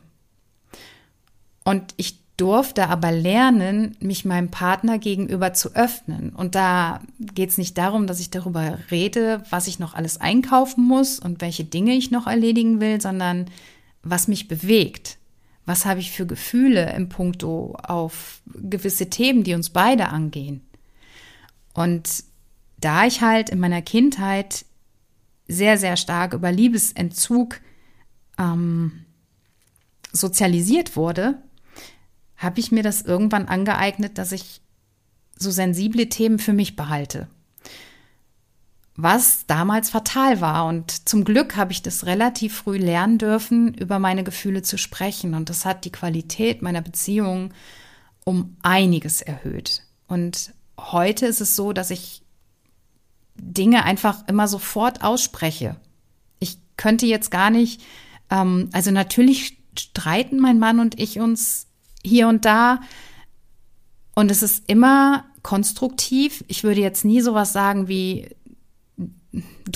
Und 1.64 1.94
ich 1.96 2.18
durfte 2.36 2.88
aber 2.88 3.12
lernen, 3.12 3.96
mich 4.00 4.24
meinem 4.24 4.50
Partner 4.50 4.98
gegenüber 4.98 5.52
zu 5.52 5.74
öffnen. 5.74 6.30
Und 6.30 6.54
da 6.54 7.00
geht 7.20 7.50
es 7.50 7.58
nicht 7.58 7.76
darum, 7.78 8.06
dass 8.06 8.20
ich 8.20 8.30
darüber 8.30 8.78
rede, 8.90 9.42
was 9.50 9.66
ich 9.66 9.78
noch 9.78 9.94
alles 9.94 10.20
einkaufen 10.20 10.84
muss 10.84 11.18
und 11.18 11.40
welche 11.40 11.64
Dinge 11.64 11.94
ich 11.94 12.10
noch 12.10 12.26
erledigen 12.26 12.80
will, 12.80 13.00
sondern 13.00 13.46
was 14.02 14.28
mich 14.28 14.48
bewegt. 14.48 15.18
Was 15.64 15.86
habe 15.86 16.00
ich 16.00 16.10
für 16.10 16.26
Gefühle 16.26 16.92
im 16.94 17.08
Punkto 17.08 17.76
auf 17.82 18.42
gewisse 18.46 19.08
Themen, 19.10 19.44
die 19.44 19.54
uns 19.54 19.70
beide 19.70 20.08
angehen? 20.08 20.62
Und 21.72 22.24
da 22.78 23.06
ich 23.06 23.20
halt 23.20 23.50
in 23.50 23.60
meiner 23.60 23.82
Kindheit 23.82 24.64
sehr, 25.46 25.78
sehr 25.78 25.96
stark 25.96 26.32
über 26.34 26.50
Liebesentzug 26.50 27.60
ähm, 28.38 29.04
sozialisiert 30.12 30.96
wurde, 30.96 31.40
habe 32.36 32.60
ich 32.60 32.72
mir 32.72 32.82
das 32.82 33.02
irgendwann 33.02 33.46
angeeignet, 33.46 34.18
dass 34.18 34.32
ich 34.32 34.60
so 35.36 35.50
sensible 35.50 36.08
Themen 36.08 36.38
für 36.38 36.52
mich 36.52 36.76
behalte. 36.76 37.28
Was 38.94 39.46
damals 39.46 39.90
fatal 39.90 40.40
war. 40.40 40.66
Und 40.66 41.08
zum 41.08 41.24
Glück 41.24 41.56
habe 41.56 41.72
ich 41.72 41.82
das 41.82 42.04
relativ 42.06 42.54
früh 42.56 42.76
lernen 42.76 43.18
dürfen, 43.18 43.72
über 43.74 43.98
meine 43.98 44.22
Gefühle 44.22 44.62
zu 44.62 44.76
sprechen. 44.76 45.34
Und 45.34 45.48
das 45.48 45.64
hat 45.64 45.84
die 45.84 45.92
Qualität 45.92 46.60
meiner 46.62 46.82
Beziehung 46.82 47.54
um 48.24 48.56
einiges 48.62 49.22
erhöht. 49.22 49.82
Und 50.08 50.52
heute 50.78 51.26
ist 51.26 51.40
es 51.40 51.56
so, 51.56 51.72
dass 51.72 51.90
ich 51.90 52.22
Dinge 53.34 53.84
einfach 53.84 54.26
immer 54.28 54.46
sofort 54.46 55.02
ausspreche. 55.02 55.76
Ich 56.38 56.58
könnte 56.76 57.06
jetzt 57.06 57.30
gar 57.30 57.50
nicht, 57.50 57.82
ähm, 58.30 58.68
also 58.72 58.90
natürlich 58.90 59.58
streiten 59.78 60.38
mein 60.38 60.58
Mann 60.58 60.80
und 60.80 61.00
ich 61.00 61.18
uns 61.18 61.66
hier 62.04 62.28
und 62.28 62.44
da. 62.44 62.80
Und 64.14 64.30
es 64.30 64.42
ist 64.42 64.64
immer 64.66 65.24
konstruktiv. 65.42 66.44
Ich 66.48 66.62
würde 66.62 66.80
jetzt 66.80 67.04
nie 67.04 67.22
sowas 67.22 67.52
sagen 67.52 67.88
wie 67.88 68.36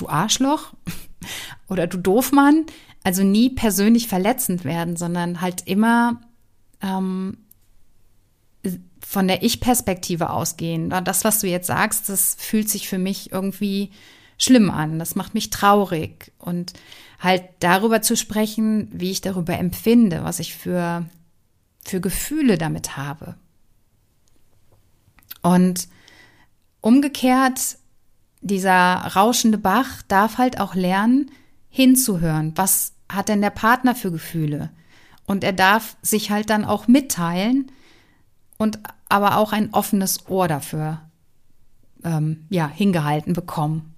du 0.01 0.09
Arschloch 0.09 0.73
oder 1.69 1.87
du 1.87 1.99
Doofmann. 1.99 2.67
Also 3.03 3.23
nie 3.23 3.51
persönlich 3.51 4.09
verletzend 4.09 4.65
werden, 4.65 4.97
sondern 4.97 5.41
halt 5.41 5.67
immer 5.67 6.21
ähm, 6.83 7.39
von 9.01 9.29
der 9.29 9.45
Ich-Perspektive 9.45 10.31
ausgehen. 10.31 10.91
Das, 10.91 11.23
was 11.23 11.41
du 11.41 11.47
jetzt 11.47 11.69
sagst, 11.69 12.09
das 12.09 12.37
fühlt 12.39 12.69
sich 12.69 12.89
für 12.89 12.99
mich 12.99 13.31
irgendwie 13.31 13.91
schlimm 14.39 14.71
an. 14.71 14.99
Das 14.99 15.15
macht 15.15 15.35
mich 15.35 15.51
traurig. 15.51 16.33
Und 16.39 16.73
halt 17.21 17.45
darüber 17.61 18.03
zu 18.03 18.17
sprechen, 18.17 18.89
wie 18.93 19.13
ich 19.13 19.21
darüber 19.21 19.57
empfinde, 19.57 20.25
was 20.25 20.41
ich 20.41 20.55
für 20.55 21.07
für 21.87 22.01
Gefühle 22.01 22.59
damit 22.59 22.97
habe. 22.97 23.37
Und 25.43 25.89
umgekehrt, 26.81 27.79
dieser 28.47 28.97
rauschende 29.17 29.59
Bach 29.59 30.03
darf 30.09 30.39
halt 30.39 30.61
auch 30.61 30.75
lernen, 30.75 31.31
hinzuhören. 31.69 32.53
Was 32.57 32.93
hat 33.11 33.29
denn 33.29 33.41
der 33.41 33.51
Partner 33.51 33.95
für 33.95 34.11
Gefühle? 34.11 34.71
Und 35.27 35.45
er 35.45 35.53
darf 35.53 35.97
sich 36.03 36.31
halt 36.31 36.51
dann 36.51 36.65
auch 36.65 36.89
mitteilen 36.89 37.71
und 38.59 38.79
aber 39.09 39.37
auch 39.37 39.53
ein 39.53 39.73
offenes 39.73 40.29
Ohr 40.29 40.49
dafür 40.49 41.01
ähm, 42.05 42.47
ja, 42.49 42.69
hingehalten 42.69 43.33
bekommen. 43.33 43.95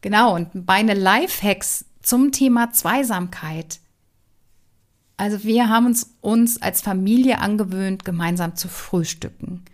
Genau, 0.00 0.34
und 0.34 0.66
meine 0.66 0.94
Lifehacks 0.94 1.84
zum 2.02 2.32
Thema 2.32 2.72
Zweisamkeit 2.72 3.78
also 5.22 5.44
wir 5.44 5.68
haben 5.68 5.86
uns, 5.86 6.16
uns 6.20 6.60
als 6.60 6.80
Familie 6.80 7.38
angewöhnt, 7.38 8.04
gemeinsam 8.04 8.56
zu 8.56 8.66
frühstücken. 8.66 9.64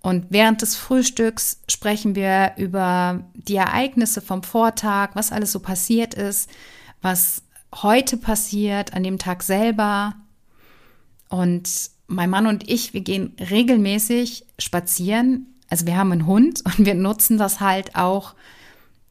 Und 0.00 0.26
während 0.30 0.62
des 0.62 0.76
Frühstücks 0.76 1.60
sprechen 1.68 2.14
wir 2.14 2.52
über 2.56 3.24
die 3.34 3.56
Ereignisse 3.56 4.20
vom 4.20 4.42
Vortag, 4.42 5.10
was 5.14 5.32
alles 5.32 5.52
so 5.52 5.60
passiert 5.60 6.14
ist, 6.14 6.48
was 7.02 7.42
heute 7.74 8.16
passiert, 8.16 8.94
an 8.94 9.02
dem 9.02 9.18
Tag 9.18 9.42
selber. 9.42 10.14
Und 11.28 11.90
mein 12.06 12.30
Mann 12.30 12.46
und 12.46 12.68
ich, 12.68 12.94
wir 12.94 13.02
gehen 13.02 13.36
regelmäßig 13.38 14.46
spazieren. 14.58 15.46
Also 15.68 15.86
wir 15.86 15.96
haben 15.96 16.12
einen 16.12 16.26
Hund 16.26 16.62
und 16.64 16.86
wir 16.86 16.94
nutzen 16.94 17.38
das 17.38 17.60
halt 17.60 17.96
auch 17.96 18.34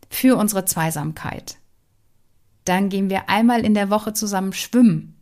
für 0.10 0.38
unsere 0.38 0.66
Zweisamkeit. 0.66 1.58
Dann 2.66 2.90
gehen 2.90 3.10
wir 3.10 3.30
einmal 3.30 3.64
in 3.64 3.74
der 3.74 3.90
Woche 3.90 4.14
zusammen 4.14 4.54
schwimmen. 4.54 5.16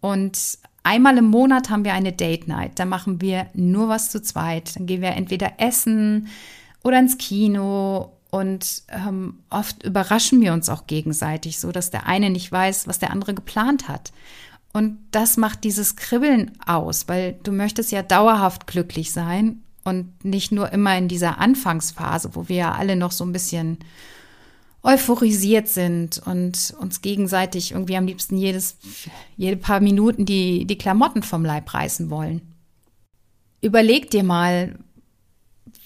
Und 0.00 0.58
einmal 0.82 1.18
im 1.18 1.26
Monat 1.26 1.70
haben 1.70 1.84
wir 1.84 1.94
eine 1.94 2.12
Date 2.12 2.48
Night. 2.48 2.72
Da 2.78 2.84
machen 2.84 3.20
wir 3.20 3.46
nur 3.54 3.88
was 3.88 4.10
zu 4.10 4.22
zweit. 4.22 4.76
Dann 4.76 4.86
gehen 4.86 5.02
wir 5.02 5.10
entweder 5.10 5.54
essen 5.58 6.28
oder 6.82 6.98
ins 6.98 7.18
Kino. 7.18 8.12
Und 8.30 8.82
ähm, 8.88 9.40
oft 9.50 9.82
überraschen 9.82 10.40
wir 10.40 10.52
uns 10.52 10.68
auch 10.68 10.86
gegenseitig, 10.86 11.58
so 11.58 11.72
dass 11.72 11.90
der 11.90 12.06
eine 12.06 12.30
nicht 12.30 12.50
weiß, 12.50 12.86
was 12.86 12.98
der 12.98 13.10
andere 13.10 13.34
geplant 13.34 13.88
hat. 13.88 14.12
Und 14.72 14.98
das 15.10 15.36
macht 15.36 15.64
dieses 15.64 15.96
Kribbeln 15.96 16.52
aus, 16.64 17.08
weil 17.08 17.38
du 17.42 17.50
möchtest 17.50 17.90
ja 17.90 18.02
dauerhaft 18.02 18.68
glücklich 18.68 19.12
sein 19.12 19.62
und 19.82 20.24
nicht 20.24 20.52
nur 20.52 20.72
immer 20.72 20.96
in 20.96 21.08
dieser 21.08 21.38
Anfangsphase, 21.38 22.30
wo 22.34 22.48
wir 22.48 22.56
ja 22.56 22.72
alle 22.72 22.94
noch 22.94 23.10
so 23.10 23.24
ein 23.24 23.32
bisschen 23.32 23.78
euphorisiert 24.82 25.68
sind 25.68 26.22
und 26.24 26.74
uns 26.78 27.02
gegenseitig 27.02 27.72
irgendwie 27.72 27.96
am 27.96 28.06
liebsten 28.06 28.36
jedes, 28.36 28.76
jede 29.36 29.56
paar 29.56 29.80
Minuten 29.80 30.24
die, 30.24 30.64
die 30.64 30.78
Klamotten 30.78 31.22
vom 31.22 31.44
Leib 31.44 31.72
reißen 31.72 32.10
wollen. 32.10 32.42
Überleg 33.60 34.10
dir 34.10 34.22
mal, 34.22 34.78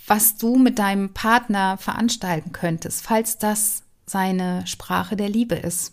was 0.07 0.37
du 0.37 0.57
mit 0.57 0.78
deinem 0.78 1.12
Partner 1.12 1.76
veranstalten 1.76 2.52
könntest, 2.52 3.02
falls 3.02 3.38
das 3.38 3.83
seine 4.07 4.66
Sprache 4.66 5.16
der 5.16 5.28
Liebe 5.28 5.57
ist. 5.57 5.92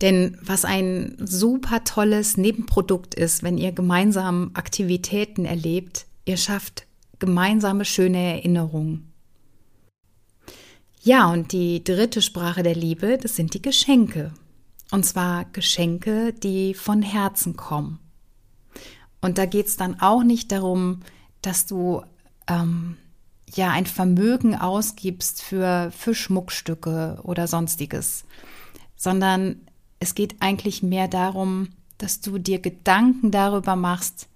Denn 0.00 0.36
was 0.42 0.64
ein 0.64 1.16
super 1.18 1.84
tolles 1.84 2.36
Nebenprodukt 2.36 3.14
ist, 3.14 3.42
wenn 3.42 3.56
ihr 3.56 3.72
gemeinsam 3.72 4.50
Aktivitäten 4.54 5.44
erlebt, 5.44 6.06
ihr 6.24 6.36
schafft 6.36 6.86
gemeinsame 7.20 7.84
schöne 7.84 8.18
Erinnerungen. 8.18 9.11
Ja, 11.04 11.32
und 11.32 11.50
die 11.50 11.82
dritte 11.82 12.22
Sprache 12.22 12.62
der 12.62 12.76
Liebe, 12.76 13.18
das 13.18 13.34
sind 13.34 13.54
die 13.54 13.62
Geschenke. 13.62 14.32
Und 14.92 15.04
zwar 15.04 15.46
Geschenke, 15.46 16.32
die 16.32 16.74
von 16.74 17.02
Herzen 17.02 17.56
kommen. 17.56 17.98
Und 19.20 19.36
da 19.36 19.46
geht 19.46 19.66
es 19.66 19.76
dann 19.76 20.00
auch 20.00 20.22
nicht 20.22 20.52
darum, 20.52 21.00
dass 21.40 21.66
du 21.66 22.02
ähm, 22.46 22.96
ja 23.52 23.70
ein 23.70 23.86
Vermögen 23.86 24.54
ausgibst 24.54 25.42
für, 25.42 25.90
für 25.90 26.14
Schmuckstücke 26.14 27.18
oder 27.24 27.48
sonstiges, 27.48 28.24
sondern 28.94 29.62
es 29.98 30.14
geht 30.14 30.36
eigentlich 30.40 30.84
mehr 30.84 31.08
darum, 31.08 31.70
dass 31.98 32.20
du 32.20 32.38
dir 32.38 32.60
Gedanken 32.60 33.32
darüber 33.32 33.74
machst, 33.74 34.28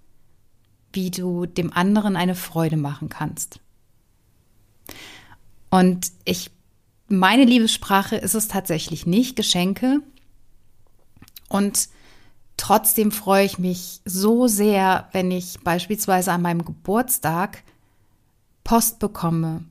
wie 0.91 1.11
du 1.11 1.45
dem 1.45 1.71
anderen 1.71 2.17
eine 2.17 2.35
Freude 2.35 2.77
machen 2.77 3.07
kannst. 3.07 3.61
Und 5.69 6.11
ich 6.25 6.51
meine 7.07 7.45
Liebessprache 7.45 8.15
ist 8.15 8.33
es 8.33 8.47
tatsächlich 8.47 9.05
nicht, 9.05 9.35
Geschenke. 9.35 10.01
Und 11.49 11.89
trotzdem 12.57 13.11
freue 13.11 13.45
ich 13.45 13.59
mich 13.59 14.01
so 14.05 14.47
sehr, 14.47 15.07
wenn 15.13 15.31
ich 15.31 15.59
beispielsweise 15.63 16.31
an 16.31 16.41
meinem 16.41 16.65
Geburtstag 16.65 17.63
Post 18.63 18.99
bekomme 18.99 19.63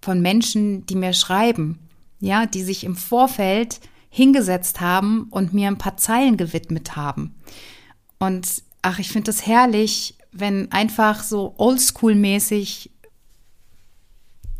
von 0.00 0.20
Menschen, 0.20 0.84
die 0.86 0.96
mir 0.96 1.12
schreiben, 1.12 1.78
ja, 2.18 2.46
die 2.46 2.62
sich 2.62 2.84
im 2.84 2.96
Vorfeld 2.96 3.80
hingesetzt 4.10 4.80
haben 4.80 5.28
und 5.30 5.54
mir 5.54 5.68
ein 5.68 5.78
paar 5.78 5.96
Zeilen 5.96 6.36
gewidmet 6.36 6.96
haben. 6.96 7.36
Und 8.18 8.62
ach, 8.82 8.98
ich 8.98 9.08
finde 9.08 9.30
es 9.30 9.46
herrlich, 9.46 10.16
wenn 10.32 10.72
einfach 10.72 11.22
so 11.22 11.54
oldschool-mäßig 11.58 12.90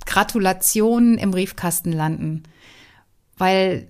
Gratulationen 0.06 1.18
im 1.18 1.30
Briefkasten 1.30 1.92
landen. 1.92 2.42
Weil 3.36 3.88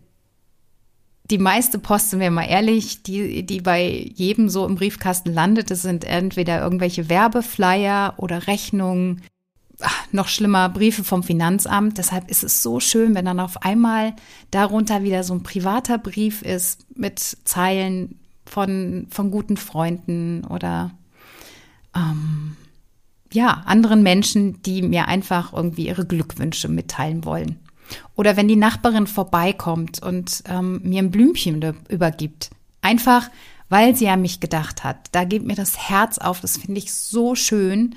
die 1.31 1.39
meiste 1.39 1.79
Post, 1.79 2.11
sind 2.11 2.21
wir 2.21 2.31
mal 2.31 2.45
ehrlich, 2.45 3.03
die, 3.03 3.45
die 3.45 3.61
bei 3.61 4.11
jedem 4.15 4.49
so 4.49 4.67
im 4.67 4.75
Briefkasten 4.75 5.33
landet, 5.33 5.71
das 5.71 5.83
sind 5.83 6.05
entweder 6.05 6.61
irgendwelche 6.61 7.09
Werbeflyer 7.09 8.15
oder 8.19 8.47
Rechnungen, 8.47 9.23
ach, 9.81 10.07
noch 10.13 10.29
schlimmer, 10.29 10.69
Briefe 10.69 11.05
vom 11.05 11.23
Finanzamt. 11.23 11.99
Deshalb 11.99 12.31
ist 12.31 12.43
es 12.43 12.63
so 12.63 12.81
schön, 12.81 13.15
wenn 13.15 13.25
dann 13.25 13.41
auf 13.41 13.63
einmal 13.63 14.15
darunter 14.51 15.03
wieder 15.03 15.25
so 15.25 15.35
ein 15.35 15.43
privater 15.43 15.99
Brief 15.99 16.43
ist 16.43 16.87
mit 16.97 17.19
Zeilen 17.19 18.19
von, 18.45 19.07
von 19.11 19.31
guten 19.31 19.57
Freunden 19.57 20.45
oder 20.45 20.91
ähm, 21.97 22.57
ja, 23.33 23.63
anderen 23.67 24.03
Menschen, 24.03 24.63
die 24.63 24.83
mir 24.83 25.09
einfach 25.09 25.53
irgendwie 25.53 25.89
ihre 25.89 26.07
Glückwünsche 26.07 26.69
mitteilen 26.69 27.25
wollen. 27.25 27.59
Oder 28.15 28.37
wenn 28.37 28.49
die 28.49 28.57
Nachbarin 28.57 29.07
vorbeikommt 29.07 30.03
und 30.03 30.43
ähm, 30.47 30.81
mir 30.83 31.03
ein 31.03 31.11
Blümchen 31.11 31.63
übergibt. 31.89 32.51
Einfach, 32.81 33.31
weil 33.69 33.97
sie 33.97 34.09
an 34.09 34.23
mich 34.23 34.41
gedacht 34.41 34.85
hat. 34.85 35.09
Da 35.13 35.25
geht 35.25 35.45
mir 35.45 35.55
das 35.55 35.89
Herz 35.89 36.19
auf. 36.19 36.41
Das 36.41 36.59
finde 36.59 36.79
ich 36.79 36.93
so 36.93 37.35
schön. 37.35 37.95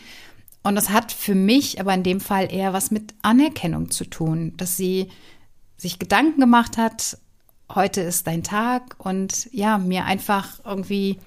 Und 0.63 0.76
das 0.76 0.89
hat 0.89 1.12
für 1.12 1.36
mich 1.36 1.80
aber 1.80 1.93
in 1.93 2.04
dem 2.04 2.19
Fall 2.19 2.52
eher 2.52 2.74
was 2.74 2.91
mit 2.91 3.13
Anerkennung 3.21 3.91
zu 3.91 4.06
tun, 4.06 4.54
dass 4.58 4.78
sie 4.78 5.10
sich 5.78 6.00
Gedanken 6.00 6.39
gemacht 6.39 6.78
hat, 6.78 7.17
heute 7.74 8.02
ist 8.02 8.28
dein 8.28 8.43
Tag 8.43 8.95
und 8.98 9.50
ja, 9.52 9.78
mir 9.78 10.06
einfach 10.06 10.60
irgendwie 10.65 11.19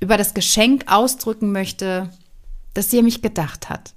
über 0.00 0.16
das 0.16 0.34
Geschenk 0.34 0.84
ausdrücken 0.86 1.52
möchte, 1.52 2.10
dass 2.74 2.90
sie 2.90 2.98
an 2.98 3.04
mich 3.04 3.22
gedacht 3.22 3.68
hat. 3.68 3.94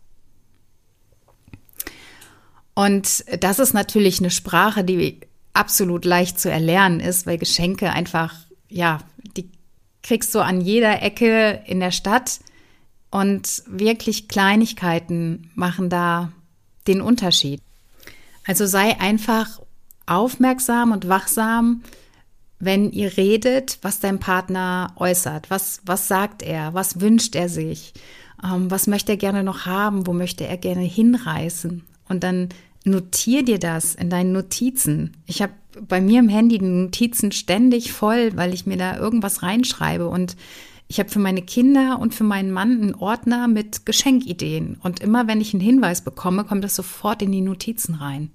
Und 2.73 3.23
das 3.39 3.59
ist 3.59 3.73
natürlich 3.73 4.19
eine 4.19 4.31
Sprache, 4.31 4.83
die 4.83 5.21
absolut 5.53 6.05
leicht 6.05 6.39
zu 6.39 6.49
erlernen 6.49 6.99
ist, 6.99 7.27
weil 7.27 7.37
Geschenke 7.37 7.91
einfach, 7.91 8.33
ja, 8.67 8.99
die 9.37 9.49
kriegst 10.01 10.33
du 10.33 10.39
an 10.39 10.59
jeder 10.59 11.01
Ecke 11.01 11.61
in 11.65 11.79
der 11.79 11.91
Stadt 11.91 12.39
und 13.11 13.63
wirklich 13.67 14.27
Kleinigkeiten 14.27 15.51
machen 15.53 15.89
da 15.89 16.31
den 16.87 16.99
Unterschied. 16.99 17.61
Also 18.45 18.65
sei 18.65 18.99
einfach 18.99 19.61
aufmerksam 20.05 20.91
und 20.91 21.07
wachsam, 21.07 21.83
wenn 22.59 22.91
ihr 22.91 23.15
redet, 23.17 23.77
was 23.81 23.99
dein 23.99 24.19
Partner 24.19 24.93
äußert. 24.95 25.49
Was, 25.49 25.81
was 25.85 26.07
sagt 26.07 26.41
er? 26.41 26.73
Was 26.73 26.99
wünscht 26.99 27.35
er 27.35 27.49
sich? 27.49 27.93
Ähm, 28.43 28.69
was 28.69 28.87
möchte 28.87 29.13
er 29.13 29.17
gerne 29.17 29.43
noch 29.43 29.65
haben? 29.65 30.07
Wo 30.07 30.13
möchte 30.13 30.45
er 30.45 30.57
gerne 30.57 30.83
hinreißen? 30.83 31.83
Und 32.09 32.23
dann 32.23 32.49
notier 32.83 33.43
dir 33.43 33.59
das 33.59 33.95
in 33.95 34.09
deinen 34.09 34.33
Notizen. 34.33 35.17
Ich 35.25 35.41
habe 35.41 35.53
bei 35.87 36.01
mir 36.01 36.19
im 36.19 36.29
Handy 36.29 36.57
die 36.57 36.65
Notizen 36.65 37.31
ständig 37.31 37.91
voll, 37.91 38.35
weil 38.35 38.53
ich 38.53 38.65
mir 38.65 38.77
da 38.77 38.97
irgendwas 38.97 39.41
reinschreibe. 39.41 40.07
Und 40.07 40.35
ich 40.87 40.99
habe 40.99 41.09
für 41.09 41.19
meine 41.19 41.41
Kinder 41.41 41.99
und 41.99 42.13
für 42.13 42.23
meinen 42.23 42.51
Mann 42.51 42.81
einen 42.81 42.95
Ordner 42.95 43.47
mit 43.47 43.85
Geschenkideen. 43.85 44.77
Und 44.81 44.99
immer 44.99 45.27
wenn 45.27 45.41
ich 45.41 45.53
einen 45.53 45.61
Hinweis 45.61 46.01
bekomme, 46.01 46.43
kommt 46.43 46.63
das 46.63 46.75
sofort 46.75 47.21
in 47.21 47.31
die 47.31 47.41
Notizen 47.41 47.95
rein. 47.95 48.29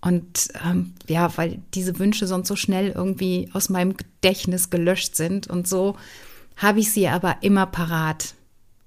Und 0.00 0.48
ähm, 0.64 0.94
ja, 1.08 1.36
weil 1.36 1.60
diese 1.74 1.98
Wünsche 1.98 2.26
sonst 2.26 2.48
so 2.48 2.56
schnell 2.56 2.90
irgendwie 2.90 3.48
aus 3.52 3.68
meinem 3.68 3.96
Gedächtnis 3.96 4.68
gelöscht 4.68 5.16
sind. 5.16 5.46
Und 5.46 5.66
so 5.66 5.96
habe 6.56 6.80
ich 6.80 6.92
sie 6.92 7.08
aber 7.08 7.36
immer 7.40 7.66
parat. 7.66 8.34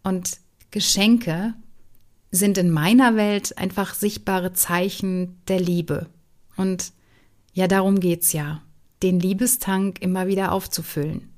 Und 0.06 0.38
Geschenke 0.70 1.56
sind 2.30 2.60
in 2.60 2.70
meiner 2.70 3.16
Welt 3.16 3.58
einfach 3.58 3.96
sichtbare 3.96 4.54
Zeichen 4.54 5.42
der 5.48 5.60
Liebe. 5.60 6.12
Und 6.58 6.94
ja, 7.54 7.68
darum 7.68 8.00
geht's 8.00 8.32
ja, 8.32 8.62
den 9.02 9.20
Liebestank 9.20 10.00
immer 10.04 10.28
wieder 10.28 10.52
aufzufüllen. 10.52 11.34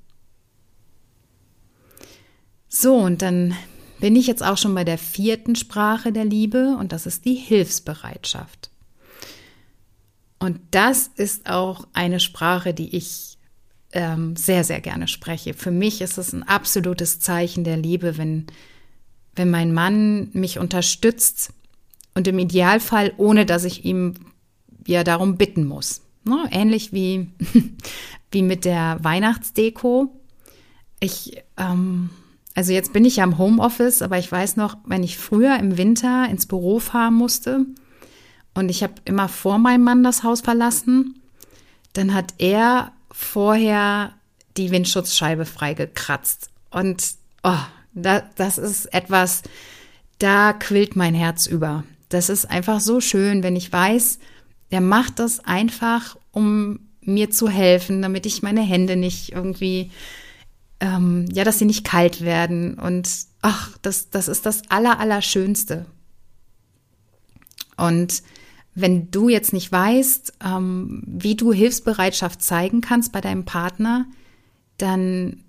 So, 2.67 2.95
und 2.95 3.21
dann 3.21 3.55
bin 4.01 4.17
ich 4.17 4.27
jetzt 4.27 4.43
auch 4.43 4.57
schon 4.57 4.75
bei 4.75 4.83
der 4.83 4.97
vierten 4.97 5.55
Sprache 5.55 6.11
der 6.11 6.25
Liebe 6.25 6.75
und 6.77 6.91
das 6.91 7.05
ist 7.05 7.23
die 7.23 7.35
Hilfsbereitschaft. 7.35 8.69
Und 10.39 10.59
das 10.71 11.07
ist 11.15 11.49
auch 11.49 11.87
eine 11.93 12.19
Sprache, 12.19 12.73
die 12.73 12.97
ich 12.97 13.36
ähm, 13.97 14.35
sehr, 14.35 14.63
sehr 14.63 14.79
gerne 14.79 15.07
spreche. 15.07 15.55
Für 15.55 15.71
mich 15.71 16.01
ist 16.01 16.19
es 16.19 16.31
ein 16.31 16.43
absolutes 16.43 17.19
Zeichen 17.19 17.63
der 17.63 17.77
Liebe, 17.77 18.17
wenn, 18.17 18.45
wenn 19.35 19.49
mein 19.49 19.73
Mann 19.73 20.29
mich 20.33 20.59
unterstützt 20.59 21.51
und 22.13 22.27
im 22.27 22.37
Idealfall, 22.37 23.13
ohne 23.17 23.47
dass 23.47 23.63
ich 23.63 23.85
ihm 23.85 24.13
ja 24.85 25.03
darum 25.03 25.37
bitten 25.37 25.65
muss. 25.65 26.01
Ne? 26.25 26.47
Ähnlich 26.51 26.93
wie, 26.93 27.27
wie 28.31 28.43
mit 28.43 28.65
der 28.65 28.99
Weihnachtsdeko. 29.01 30.13
Ich, 30.99 31.43
ähm, 31.57 32.11
also 32.53 32.73
jetzt 32.73 32.93
bin 32.93 33.03
ich 33.03 33.15
ja 33.15 33.23
im 33.23 33.39
Homeoffice, 33.39 34.03
aber 34.03 34.19
ich 34.19 34.31
weiß 34.31 34.57
noch, 34.57 34.77
wenn 34.85 35.03
ich 35.03 35.17
früher 35.17 35.57
im 35.57 35.77
Winter 35.77 36.29
ins 36.29 36.45
Büro 36.45 36.77
fahren 36.77 37.15
musste 37.15 37.65
und 38.53 38.69
ich 38.69 38.83
habe 38.83 38.93
immer 39.05 39.27
vor 39.27 39.57
meinem 39.57 39.83
Mann 39.83 40.03
das 40.03 40.23
Haus 40.23 40.41
verlassen, 40.41 41.19
dann 41.93 42.13
hat 42.13 42.35
er 42.37 42.91
vorher 43.11 44.13
die 44.57 44.71
Windschutzscheibe 44.71 45.45
freigekratzt. 45.45 46.49
Und 46.69 47.03
oh, 47.43 47.59
da, 47.93 48.23
das 48.35 48.57
ist 48.57 48.93
etwas, 48.93 49.43
da 50.19 50.53
quillt 50.53 50.95
mein 50.95 51.13
Herz 51.13 51.45
über. 51.45 51.83
Das 52.09 52.29
ist 52.29 52.45
einfach 52.45 52.79
so 52.79 53.01
schön, 53.01 53.43
wenn 53.43 53.55
ich 53.55 53.71
weiß, 53.71 54.19
der 54.71 54.81
macht 54.81 55.19
das 55.19 55.39
einfach, 55.39 56.17
um 56.31 56.79
mir 57.01 57.29
zu 57.31 57.47
helfen, 57.47 58.01
damit 58.01 58.25
ich 58.25 58.43
meine 58.43 58.61
Hände 58.61 58.95
nicht 58.95 59.31
irgendwie, 59.31 59.91
ähm, 60.79 61.25
ja, 61.31 61.43
dass 61.43 61.59
sie 61.59 61.65
nicht 61.65 61.85
kalt 61.85 62.21
werden. 62.21 62.77
Und 62.77 63.09
ach, 63.41 63.77
das, 63.81 64.09
das 64.09 64.27
ist 64.27 64.45
das 64.45 64.69
Allerallerschönste. 64.69 65.85
Und 67.77 68.23
wenn 68.79 69.09
du 69.09 69.27
jetzt 69.27 69.53
nicht 69.53 69.71
weißt, 69.71 70.33
ähm, 70.45 71.01
wie 71.07 71.35
du 71.35 71.51
Hilfsbereitschaft 71.51 72.43
zeigen 72.43 72.81
kannst 72.81 73.11
bei 73.11 73.21
deinem 73.21 73.43
Partner, 73.43 74.05
dann 74.77 75.43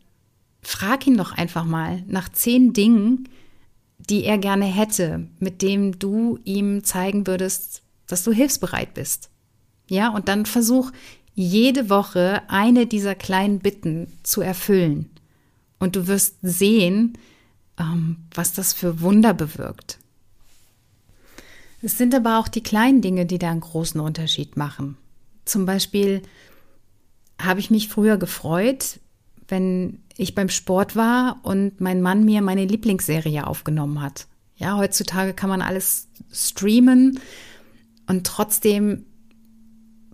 frag 0.62 1.06
ihn 1.06 1.18
doch 1.18 1.32
einfach 1.32 1.66
mal 1.66 2.02
nach 2.06 2.30
zehn 2.30 2.72
Dingen, 2.72 3.28
die 3.98 4.24
er 4.24 4.38
gerne 4.38 4.64
hätte, 4.64 5.28
mit 5.40 5.60
dem 5.60 5.98
du 5.98 6.38
ihm 6.44 6.84
zeigen 6.84 7.26
würdest, 7.26 7.82
dass 8.06 8.24
du 8.24 8.32
hilfsbereit 8.32 8.94
bist. 8.94 9.28
Ja, 9.90 10.08
und 10.08 10.28
dann 10.28 10.46
versuch 10.46 10.90
jede 11.34 11.90
Woche 11.90 12.40
eine 12.48 12.86
dieser 12.86 13.14
kleinen 13.14 13.58
Bitten 13.58 14.10
zu 14.22 14.40
erfüllen. 14.40 15.10
Und 15.78 15.96
du 15.96 16.06
wirst 16.06 16.36
sehen, 16.40 17.18
ähm, 17.78 18.16
was 18.34 18.54
das 18.54 18.72
für 18.72 19.02
Wunder 19.02 19.34
bewirkt. 19.34 19.98
Es 21.80 21.96
sind 21.96 22.14
aber 22.14 22.38
auch 22.38 22.48
die 22.48 22.62
kleinen 22.62 23.00
Dinge, 23.00 23.26
die 23.26 23.38
da 23.38 23.50
einen 23.50 23.60
großen 23.60 24.00
Unterschied 24.00 24.56
machen. 24.56 24.96
Zum 25.44 25.64
Beispiel 25.64 26.22
habe 27.40 27.60
ich 27.60 27.70
mich 27.70 27.88
früher 27.88 28.16
gefreut, 28.16 29.00
wenn 29.46 30.00
ich 30.16 30.34
beim 30.34 30.48
Sport 30.48 30.96
war 30.96 31.40
und 31.42 31.80
mein 31.80 32.02
Mann 32.02 32.24
mir 32.24 32.42
meine 32.42 32.64
Lieblingsserie 32.64 33.46
aufgenommen 33.46 34.02
hat. 34.02 34.26
Ja, 34.56 34.76
heutzutage 34.76 35.34
kann 35.34 35.48
man 35.48 35.62
alles 35.62 36.08
streamen 36.32 37.20
und 38.08 38.26
trotzdem 38.26 39.04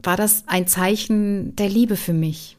war 0.02 0.16
das 0.16 0.44
ein 0.46 0.68
Zeichen 0.68 1.56
der 1.56 1.70
Liebe 1.70 1.96
für 1.96 2.12
mich. 2.12 2.58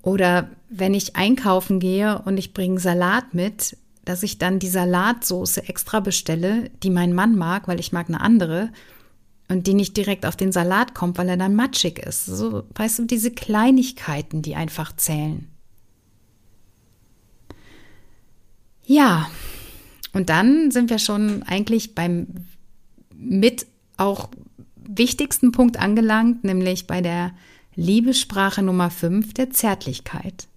Oder 0.00 0.50
wenn 0.68 0.94
ich 0.94 1.16
einkaufen 1.16 1.80
gehe 1.80 2.22
und 2.24 2.36
ich 2.36 2.54
bringe 2.54 2.78
Salat 2.78 3.34
mit, 3.34 3.76
dass 4.04 4.22
ich 4.22 4.38
dann 4.38 4.58
die 4.58 4.68
Salatsoße 4.68 5.68
extra 5.68 6.00
bestelle, 6.00 6.70
die 6.82 6.90
mein 6.90 7.12
Mann 7.12 7.36
mag, 7.36 7.68
weil 7.68 7.80
ich 7.80 7.92
mag 7.92 8.08
eine 8.08 8.20
andere 8.20 8.70
und 9.48 9.66
die 9.66 9.74
nicht 9.74 9.96
direkt 9.96 10.26
auf 10.26 10.36
den 10.36 10.52
Salat 10.52 10.94
kommt, 10.94 11.18
weil 11.18 11.28
er 11.28 11.36
dann 11.36 11.54
matschig 11.54 11.98
ist. 11.98 12.26
So, 12.26 12.64
weißt 12.74 13.00
du, 13.00 13.04
diese 13.04 13.30
Kleinigkeiten, 13.30 14.42
die 14.42 14.56
einfach 14.56 14.96
zählen. 14.96 15.48
Ja, 18.84 19.30
und 20.12 20.28
dann 20.28 20.70
sind 20.70 20.90
wir 20.90 20.98
schon 20.98 21.42
eigentlich 21.44 21.94
beim 21.94 22.26
mit 23.14 23.66
auch 23.96 24.30
wichtigsten 24.76 25.52
Punkt 25.52 25.78
angelangt, 25.78 26.44
nämlich 26.44 26.86
bei 26.86 27.00
der 27.00 27.32
Liebessprache 27.74 28.62
Nummer 28.62 28.90
5 28.90 29.32
der 29.34 29.50
Zärtlichkeit. 29.50 30.48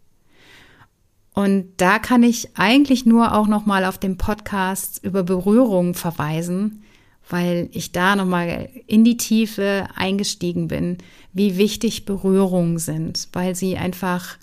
Und 1.35 1.67
da 1.77 1.99
kann 1.99 2.23
ich 2.23 2.57
eigentlich 2.57 3.05
nur 3.05 3.35
auch 3.35 3.47
noch 3.47 3.65
mal 3.65 3.83
auf 3.83 3.97
den 3.97 4.17
Podcast 4.17 5.03
über 5.03 5.21
Berührung 5.23 5.93
verweisen, 5.93 6.83
weil 7.29 7.67
ich 7.73 7.91
da 7.91 8.15
noch 8.15 8.25
mal 8.25 8.69
in 8.87 9.03
die 9.03 9.17
Tiefe 9.17 9.87
eingestiegen 9.95 10.69
bin, 10.69 10.97
wie 11.33 11.57
wichtig 11.57 12.05
Berührungen 12.05 12.79
sind, 12.79 13.27
weil 13.33 13.53
sie 13.53 13.75
einfach 13.75 14.37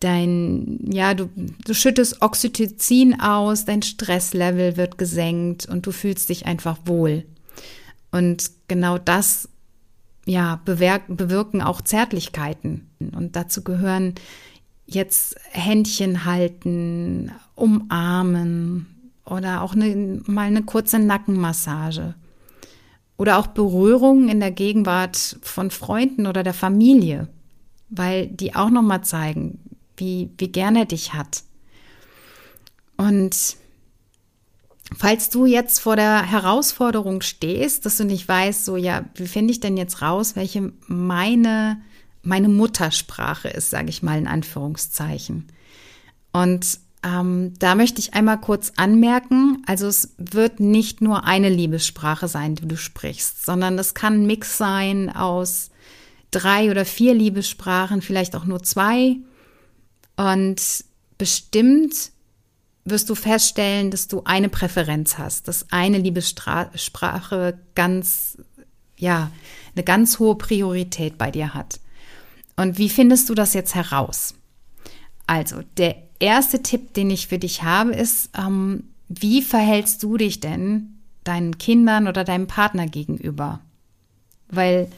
dein, 0.00 0.80
ja, 0.90 1.14
du, 1.14 1.30
du 1.64 1.72
schüttest 1.72 2.20
Oxytocin 2.20 3.20
aus, 3.20 3.64
dein 3.64 3.82
Stresslevel 3.82 4.76
wird 4.76 4.98
gesenkt 4.98 5.66
und 5.66 5.86
du 5.86 5.92
fühlst 5.92 6.30
dich 6.30 6.46
einfach 6.46 6.78
wohl. 6.84 7.26
Und 8.10 8.50
genau 8.66 8.98
das, 8.98 9.48
ja, 10.26 10.60
bewirken 10.64 11.62
auch 11.62 11.80
Zärtlichkeiten. 11.80 12.90
Und 12.98 13.36
dazu 13.36 13.62
gehören 13.62 14.14
jetzt 14.88 15.36
Händchen 15.50 16.24
halten, 16.24 17.30
umarmen 17.54 18.86
oder 19.24 19.62
auch 19.62 19.74
eine, 19.74 20.22
mal 20.26 20.46
eine 20.46 20.62
kurze 20.62 20.98
Nackenmassage. 20.98 22.14
Oder 23.18 23.38
auch 23.38 23.48
Berührungen 23.48 24.28
in 24.28 24.40
der 24.40 24.52
Gegenwart 24.52 25.38
von 25.42 25.70
Freunden 25.70 26.26
oder 26.26 26.42
der 26.42 26.54
Familie, 26.54 27.28
weil 27.90 28.28
die 28.28 28.54
auch 28.54 28.70
nochmal 28.70 29.02
zeigen, 29.02 29.58
wie, 29.96 30.30
wie 30.38 30.48
gern 30.48 30.76
er 30.76 30.86
dich 30.86 31.14
hat. 31.14 31.42
Und 32.96 33.56
falls 34.96 35.30
du 35.30 35.46
jetzt 35.46 35.80
vor 35.80 35.96
der 35.96 36.22
Herausforderung 36.22 37.20
stehst, 37.20 37.84
dass 37.84 37.96
du 37.96 38.04
nicht 38.04 38.26
weißt, 38.26 38.64
so 38.64 38.76
ja, 38.76 39.04
wie 39.16 39.26
finde 39.26 39.52
ich 39.52 39.60
denn 39.60 39.76
jetzt 39.76 40.00
raus, 40.00 40.36
welche 40.36 40.72
meine 40.86 41.80
meine 42.22 42.48
Muttersprache 42.48 43.48
ist, 43.48 43.70
sage 43.70 43.88
ich 43.88 44.02
mal 44.02 44.18
in 44.18 44.26
Anführungszeichen. 44.26 45.48
Und 46.32 46.78
ähm, 47.02 47.54
da 47.58 47.74
möchte 47.74 48.00
ich 48.00 48.14
einmal 48.14 48.40
kurz 48.40 48.72
anmerken, 48.76 49.62
also 49.66 49.86
es 49.86 50.14
wird 50.18 50.60
nicht 50.60 51.00
nur 51.00 51.24
eine 51.24 51.48
Liebessprache 51.48 52.26
sein, 52.26 52.56
die 52.56 52.66
du 52.66 52.76
sprichst, 52.76 53.44
sondern 53.44 53.76
das 53.76 53.94
kann 53.94 54.22
ein 54.22 54.26
Mix 54.26 54.58
sein 54.58 55.14
aus 55.14 55.70
drei 56.30 56.70
oder 56.70 56.84
vier 56.84 57.14
Liebessprachen, 57.14 58.02
vielleicht 58.02 58.34
auch 58.34 58.44
nur 58.44 58.62
zwei. 58.62 59.16
Und 60.16 60.60
bestimmt 61.16 62.10
wirst 62.84 63.08
du 63.10 63.14
feststellen, 63.14 63.90
dass 63.90 64.08
du 64.08 64.22
eine 64.24 64.48
Präferenz 64.48 65.18
hast, 65.18 65.46
dass 65.46 65.66
eine 65.70 65.98
Liebessprache 65.98 67.58
ganz, 67.74 68.38
ja, 68.96 69.30
eine 69.74 69.84
ganz 69.84 70.18
hohe 70.18 70.36
Priorität 70.36 71.18
bei 71.18 71.30
dir 71.30 71.54
hat. 71.54 71.80
Und 72.58 72.76
wie 72.76 72.88
findest 72.88 73.28
du 73.30 73.36
das 73.36 73.54
jetzt 73.54 73.76
heraus? 73.76 74.34
Also, 75.28 75.60
der 75.76 75.94
erste 76.18 76.60
Tipp, 76.60 76.92
den 76.92 77.08
ich 77.08 77.28
für 77.28 77.38
dich 77.38 77.62
habe, 77.62 77.92
ist, 77.92 78.30
ähm, 78.36 78.82
wie 79.08 79.42
verhältst 79.42 80.02
du 80.02 80.16
dich 80.16 80.40
denn 80.40 80.98
deinen 81.22 81.58
Kindern 81.58 82.08
oder 82.08 82.24
deinem 82.24 82.48
Partner 82.48 82.86
gegenüber? 82.88 83.60
Weil 84.48 84.90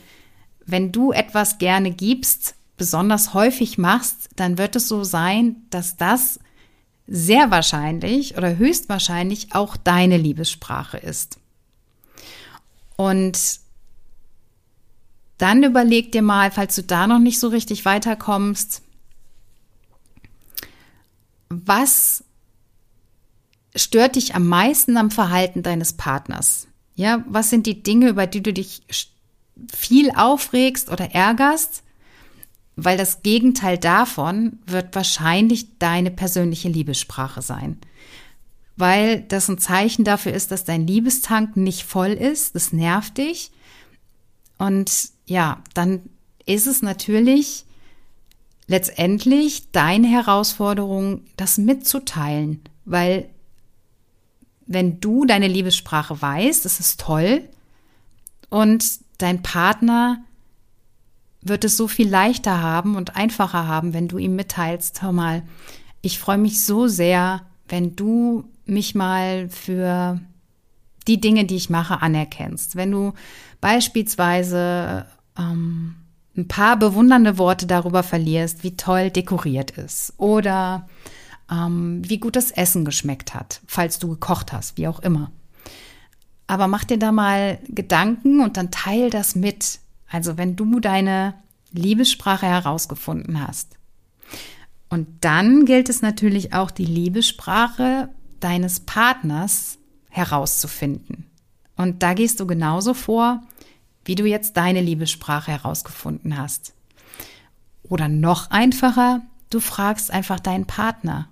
wenn 0.64 0.90
du 0.90 1.12
etwas 1.12 1.59
gerne 1.59 1.90
gibst, 1.90 2.55
besonders 2.79 3.35
häufig 3.35 3.77
machst, 3.77 4.31
dann 4.37 4.57
wird 4.57 4.75
es 4.75 4.88
so 4.88 5.05
sein, 5.05 5.57
dass 5.68 5.99
das 5.99 6.40
sehr 7.07 7.51
wahrscheinlich 7.51 8.38
oder 8.38 8.57
höchstwahrscheinlich 8.57 9.55
auch 9.55 9.77
deine 9.77 10.16
Liebessprache 10.16 10.96
ist. 10.96 11.38
Und 12.96 13.61
dann 15.40 15.62
überleg 15.62 16.12
dir 16.12 16.22
mal, 16.22 16.50
falls 16.50 16.74
du 16.76 16.83
da 16.83 17.07
noch 17.07 17.18
nicht 17.18 17.40
so 17.40 17.48
richtig 17.48 17.85
weiterkommst, 17.85 18.83
was 21.48 22.24
stört 23.74 24.16
dich 24.16 24.35
am 24.35 24.46
meisten 24.46 24.96
am 24.96 25.11
Verhalten 25.11 25.62
deines 25.62 25.94
Partners? 25.94 26.68
Ja, 26.94 27.24
was 27.29 27.50
sind 27.50 27.66
die 27.66 27.83
Dinge, 27.83 28.09
über 28.09 28.26
die 28.26 28.42
du 28.42 28.53
dich 28.53 28.83
viel 29.72 30.11
aufregst 30.14 30.90
oder 30.90 31.12
ärgerst? 31.12 31.83
Weil 32.76 32.96
das 32.96 33.22
Gegenteil 33.22 33.79
davon 33.79 34.59
wird 34.66 34.94
wahrscheinlich 34.94 35.79
deine 35.79 36.11
persönliche 36.11 36.68
Liebessprache 36.68 37.42
sein. 37.42 37.79
Weil 38.76 39.22
das 39.22 39.48
ein 39.48 39.59
Zeichen 39.59 40.05
dafür 40.05 40.33
ist, 40.33 40.50
dass 40.50 40.64
dein 40.64 40.87
Liebestank 40.87 41.57
nicht 41.57 41.83
voll 41.83 42.12
ist. 42.12 42.55
Das 42.55 42.72
nervt 42.72 43.18
dich. 43.18 43.50
Und 44.57 45.11
ja, 45.31 45.62
dann 45.75 46.03
ist 46.45 46.66
es 46.66 46.83
natürlich 46.83 47.64
letztendlich 48.66 49.71
deine 49.71 50.09
Herausforderung, 50.09 51.23
das 51.37 51.57
mitzuteilen, 51.57 52.61
weil 52.85 53.31
wenn 54.66 54.99
du 54.99 55.27
deine 55.27 55.47
Liebessprache 55.47 56.21
weißt, 56.21 56.66
ist 56.66 57.01
toll 57.01 57.49
und 58.49 58.85
dein 59.19 59.40
Partner 59.40 60.19
wird 61.43 61.64
es 61.64 61.77
so 61.77 61.87
viel 61.87 62.09
leichter 62.09 62.61
haben 62.61 62.97
und 62.97 63.14
einfacher 63.14 63.69
haben, 63.69 63.95
wenn 63.95 64.09
du 64.09 64.19
ihm 64.19 64.35
mitteilst, 64.35 65.01
hör 65.01 65.12
mal, 65.12 65.45
ich 66.03 66.19
freue 66.19 66.38
mich 66.38 66.64
so 66.64 66.88
sehr, 66.88 67.47
wenn 67.69 67.95
du 67.95 68.51
mich 68.64 68.97
mal 68.97 69.49
für 69.49 70.21
die 71.07 71.21
Dinge, 71.21 71.45
die 71.45 71.57
ich 71.57 71.71
mache, 71.71 72.03
anerkennst. 72.03 72.75
Wenn 72.75 72.90
du 72.90 73.12
beispielsweise 73.61 75.07
ähm, 75.40 75.96
ein 76.37 76.46
paar 76.48 76.76
bewundernde 76.79 77.38
Worte 77.38 77.66
darüber 77.66 78.03
verlierst, 78.03 78.62
wie 78.62 78.76
toll 78.76 79.11
dekoriert 79.11 79.72
ist 79.72 80.12
oder 80.16 80.88
ähm, 81.50 82.03
wie 82.05 82.18
gut 82.18 82.37
das 82.37 82.50
Essen 82.50 82.85
geschmeckt 82.85 83.35
hat, 83.35 83.61
falls 83.66 83.98
du 83.98 84.09
gekocht 84.09 84.53
hast, 84.53 84.79
wie 84.79 84.87
auch 84.87 85.00
immer. 85.00 85.33
Aber 86.46 86.66
mach 86.66 86.85
dir 86.85 86.98
da 86.98 87.12
mal 87.12 87.59
Gedanken 87.68 88.40
und 88.40 88.57
dann 88.57 88.70
teil 88.70 89.11
das 89.11 89.35
mit. 89.35 89.81
Also 90.09 90.37
wenn 90.37 90.57
du 90.57 90.81
deine 90.81 91.35
Liebessprache 91.72 92.46
herausgefunden 92.46 93.46
hast. 93.46 93.76
Und 94.88 95.07
dann 95.20 95.66
gilt 95.66 95.88
es 95.88 96.03
natürlich 96.03 96.53
auch, 96.53 96.72
die 96.72 96.85
Liebessprache 96.85 98.09
deines 98.40 98.81
Partners 98.81 99.79
herauszufinden. 100.09 101.26
Und 101.76 102.03
da 102.03 102.14
gehst 102.14 102.40
du 102.40 102.46
genauso 102.46 102.94
vor, 102.94 103.42
wie 104.11 104.16
du 104.16 104.27
jetzt 104.27 104.57
deine 104.57 104.81
Liebessprache 104.81 105.53
herausgefunden 105.53 106.37
hast. 106.37 106.75
Oder 107.85 108.09
noch 108.09 108.51
einfacher, 108.51 109.23
du 109.51 109.61
fragst 109.61 110.11
einfach 110.11 110.40
deinen 110.40 110.66
Partner. 110.66 111.29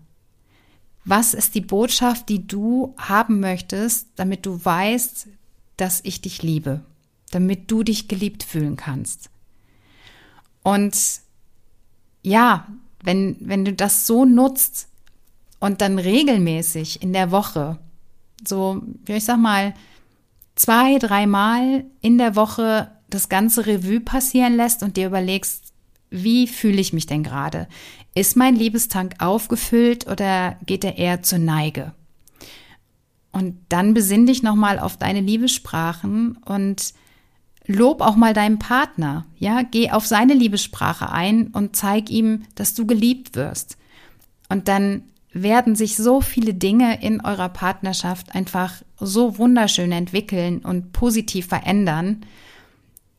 Was 1.04 1.34
ist 1.34 1.56
die 1.56 1.60
Botschaft, 1.60 2.28
die 2.28 2.46
du 2.46 2.94
haben 2.96 3.40
möchtest, 3.40 4.10
damit 4.14 4.46
du 4.46 4.64
weißt, 4.64 5.26
dass 5.76 5.98
ich 6.04 6.20
dich 6.20 6.44
liebe, 6.44 6.84
damit 7.32 7.68
du 7.68 7.82
dich 7.82 8.06
geliebt 8.06 8.44
fühlen 8.44 8.76
kannst? 8.76 9.28
Und 10.62 10.96
ja, 12.22 12.68
wenn, 13.02 13.38
wenn 13.40 13.64
du 13.64 13.72
das 13.72 14.06
so 14.06 14.24
nutzt 14.24 14.86
und 15.58 15.80
dann 15.80 15.98
regelmäßig 15.98 17.02
in 17.02 17.12
der 17.12 17.32
Woche, 17.32 17.80
so, 18.46 18.80
ich 19.08 19.24
sag 19.24 19.38
mal, 19.38 19.74
zwei, 20.58 20.98
dreimal 20.98 21.84
in 22.00 22.18
der 22.18 22.36
Woche 22.36 22.90
das 23.08 23.28
ganze 23.28 23.66
Revue 23.66 24.00
passieren 24.00 24.56
lässt 24.56 24.82
und 24.82 24.96
dir 24.96 25.06
überlegst, 25.06 25.72
wie 26.10 26.46
fühle 26.46 26.80
ich 26.80 26.92
mich 26.92 27.06
denn 27.06 27.22
gerade? 27.22 27.68
Ist 28.14 28.36
mein 28.36 28.56
Liebestank 28.56 29.14
aufgefüllt 29.18 30.06
oder 30.06 30.56
geht 30.66 30.84
er 30.84 30.98
eher 30.98 31.22
zur 31.22 31.38
Neige? 31.38 31.94
Und 33.30 33.56
dann 33.68 33.94
besinn 33.94 34.26
dich 34.26 34.42
nochmal 34.42 34.78
auf 34.78 34.96
deine 34.96 35.20
Liebessprachen 35.20 36.38
und 36.44 36.94
lob 37.66 38.00
auch 38.00 38.16
mal 38.16 38.34
deinen 38.34 38.58
Partner. 38.58 39.26
Ja, 39.36 39.62
geh 39.62 39.90
auf 39.90 40.06
seine 40.06 40.34
Liebessprache 40.34 41.12
ein 41.12 41.48
und 41.48 41.76
zeig 41.76 42.10
ihm, 42.10 42.44
dass 42.56 42.74
du 42.74 42.86
geliebt 42.86 43.36
wirst. 43.36 43.76
Und 44.48 44.66
dann 44.66 45.02
werden 45.32 45.76
sich 45.76 45.96
so 45.96 46.20
viele 46.20 46.54
Dinge 46.54 47.02
in 47.02 47.20
eurer 47.20 47.48
Partnerschaft 47.48 48.34
einfach 48.34 48.82
so 48.98 49.38
wunderschön 49.38 49.92
entwickeln 49.92 50.60
und 50.60 50.92
positiv 50.92 51.46
verändern. 51.46 52.24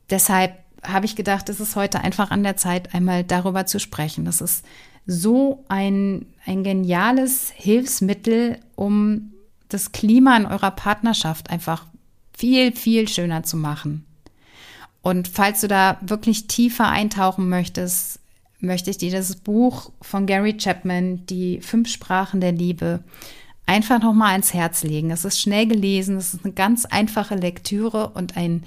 Deshalb 0.09 0.57
habe 0.83 1.05
ich 1.05 1.15
gedacht, 1.15 1.49
es 1.49 1.59
ist 1.59 1.75
heute 1.75 2.01
einfach 2.01 2.31
an 2.31 2.43
der 2.43 2.57
Zeit, 2.57 2.93
einmal 2.93 3.23
darüber 3.23 3.65
zu 3.65 3.79
sprechen. 3.79 4.25
Das 4.25 4.41
ist 4.41 4.65
so 5.05 5.65
ein, 5.67 6.25
ein 6.45 6.63
geniales 6.63 7.51
Hilfsmittel, 7.55 8.59
um 8.75 9.33
das 9.69 9.91
Klima 9.91 10.35
in 10.37 10.45
eurer 10.45 10.71
Partnerschaft 10.71 11.49
einfach 11.49 11.85
viel, 12.35 12.75
viel 12.75 13.07
schöner 13.07 13.43
zu 13.43 13.57
machen. 13.57 14.05
Und 15.01 15.27
falls 15.27 15.61
du 15.61 15.67
da 15.67 15.97
wirklich 16.01 16.47
tiefer 16.47 16.89
eintauchen 16.89 17.49
möchtest, 17.49 18.18
möchte 18.59 18.89
ich 18.89 18.97
dir 18.97 19.11
das 19.11 19.35
Buch 19.35 19.91
von 20.01 20.25
Gary 20.25 20.57
Chapman, 20.57 21.25
Die 21.25 21.61
fünf 21.61 21.89
Sprachen 21.89 22.41
der 22.41 22.51
Liebe, 22.51 23.03
einfach 23.65 24.01
nochmal 24.01 24.31
ans 24.31 24.53
Herz 24.53 24.83
legen. 24.83 25.11
Es 25.11 25.25
ist 25.25 25.39
schnell 25.39 25.67
gelesen, 25.67 26.17
es 26.17 26.33
ist 26.33 26.43
eine 26.43 26.53
ganz 26.53 26.85
einfache 26.85 27.35
Lektüre 27.35 28.09
und 28.09 28.35
ein 28.35 28.63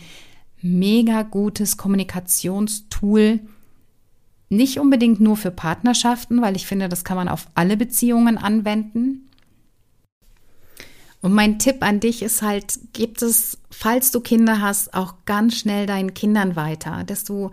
mega 0.60 1.22
gutes 1.22 1.76
Kommunikationstool, 1.76 3.40
Nicht 4.48 4.78
unbedingt 4.78 5.18
nur 5.18 5.38
für 5.38 5.50
Partnerschaften, 5.50 6.42
weil 6.42 6.56
ich 6.56 6.66
finde, 6.66 6.90
das 6.90 7.04
kann 7.04 7.16
man 7.16 7.28
auf 7.28 7.48
alle 7.54 7.76
Beziehungen 7.76 8.36
anwenden. 8.36 9.30
Und 11.22 11.32
mein 11.32 11.58
Tipp 11.58 11.76
an 11.80 12.00
dich 12.00 12.20
ist 12.22 12.42
halt, 12.42 12.78
gibt 12.92 13.22
es, 13.22 13.58
falls 13.70 14.10
du 14.10 14.20
Kinder 14.20 14.60
hast, 14.60 14.92
auch 14.92 15.14
ganz 15.24 15.56
schnell 15.56 15.86
deinen 15.86 16.12
Kindern 16.12 16.54
weiter, 16.54 17.04
dass 17.04 17.24
du 17.24 17.50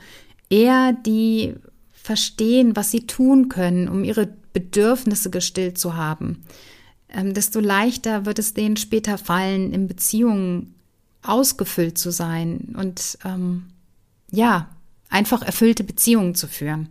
eher 0.49 0.91
die 0.91 1.55
verstehen, 2.09 2.75
was 2.75 2.89
sie 2.89 3.05
tun 3.05 3.49
können, 3.49 3.87
um 3.87 4.03
ihre 4.03 4.29
Bedürfnisse 4.51 5.29
gestillt 5.29 5.77
zu 5.77 5.95
haben, 5.95 6.41
ähm, 7.07 7.35
desto 7.35 7.59
leichter 7.59 8.25
wird 8.25 8.39
es 8.39 8.55
denen 8.55 8.77
später 8.77 9.19
fallen, 9.19 9.71
in 9.71 9.87
Beziehungen 9.87 10.73
ausgefüllt 11.21 11.99
zu 11.99 12.11
sein 12.11 12.75
und 12.75 13.19
ähm, 13.23 13.67
ja, 14.31 14.69
einfach 15.11 15.43
erfüllte 15.43 15.83
Beziehungen 15.83 16.33
zu 16.33 16.47
führen. 16.47 16.89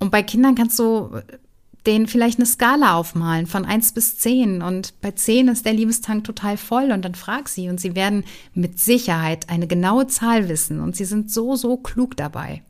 Und 0.00 0.10
bei 0.10 0.24
Kindern 0.24 0.56
kannst 0.56 0.80
du 0.80 1.12
denen 1.86 2.08
vielleicht 2.08 2.40
eine 2.40 2.46
Skala 2.46 2.96
aufmalen 2.96 3.46
von 3.46 3.64
1 3.64 3.92
bis 3.92 4.18
10 4.18 4.60
und 4.60 5.00
bei 5.00 5.12
10 5.12 5.46
ist 5.46 5.66
der 5.66 5.72
Liebestank 5.72 6.24
total 6.24 6.56
voll 6.56 6.90
und 6.90 7.04
dann 7.04 7.14
frag 7.14 7.48
sie 7.48 7.68
und 7.68 7.80
sie 7.80 7.94
werden 7.94 8.24
mit 8.54 8.80
Sicherheit 8.80 9.48
eine 9.50 9.68
genaue 9.68 10.08
Zahl 10.08 10.48
wissen 10.48 10.80
und 10.80 10.96
sie 10.96 11.04
sind 11.04 11.30
so, 11.30 11.54
so 11.54 11.76
klug 11.76 12.16
dabei. 12.16 12.64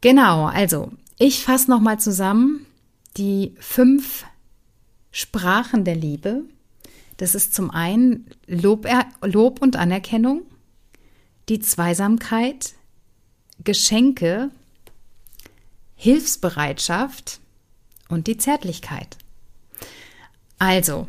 Genau, 0.00 0.46
also 0.46 0.92
ich 1.18 1.42
fasse 1.42 1.70
nochmal 1.70 1.98
zusammen 1.98 2.66
die 3.16 3.54
fünf 3.58 4.24
Sprachen 5.10 5.84
der 5.84 5.96
Liebe. 5.96 6.44
Das 7.16 7.34
ist 7.34 7.52
zum 7.52 7.70
einen 7.70 8.30
Lob, 8.46 8.86
Lob 9.22 9.60
und 9.60 9.74
Anerkennung, 9.74 10.42
die 11.48 11.58
Zweisamkeit, 11.58 12.74
Geschenke, 13.64 14.50
Hilfsbereitschaft 15.96 17.40
und 18.08 18.28
die 18.28 18.38
Zärtlichkeit. 18.38 19.16
Also, 20.60 21.08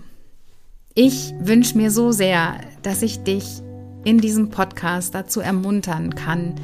ich 0.96 1.34
wünsche 1.40 1.78
mir 1.78 1.92
so 1.92 2.12
sehr, 2.12 2.60
dass 2.82 3.04
ich 3.04 3.24
dich 3.24 3.62
in 4.04 4.20
diesem 4.20 4.50
Podcast 4.50 5.14
dazu 5.14 5.42
ermuntern 5.42 6.16
kann, 6.16 6.56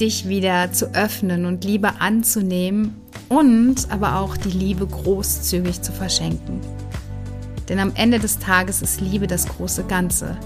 dich 0.00 0.28
wieder 0.28 0.72
zu 0.72 0.94
öffnen 0.94 1.44
und 1.44 1.64
Liebe 1.64 2.00
anzunehmen 2.00 2.96
und 3.28 3.90
aber 3.90 4.18
auch 4.18 4.36
die 4.36 4.50
Liebe 4.50 4.86
großzügig 4.86 5.82
zu 5.82 5.92
verschenken. 5.92 6.60
Denn 7.68 7.78
am 7.78 7.92
Ende 7.94 8.18
des 8.18 8.38
Tages 8.38 8.82
ist 8.82 9.00
Liebe 9.00 9.26
das 9.26 9.46
große 9.46 9.84
Ganze. 9.84 10.36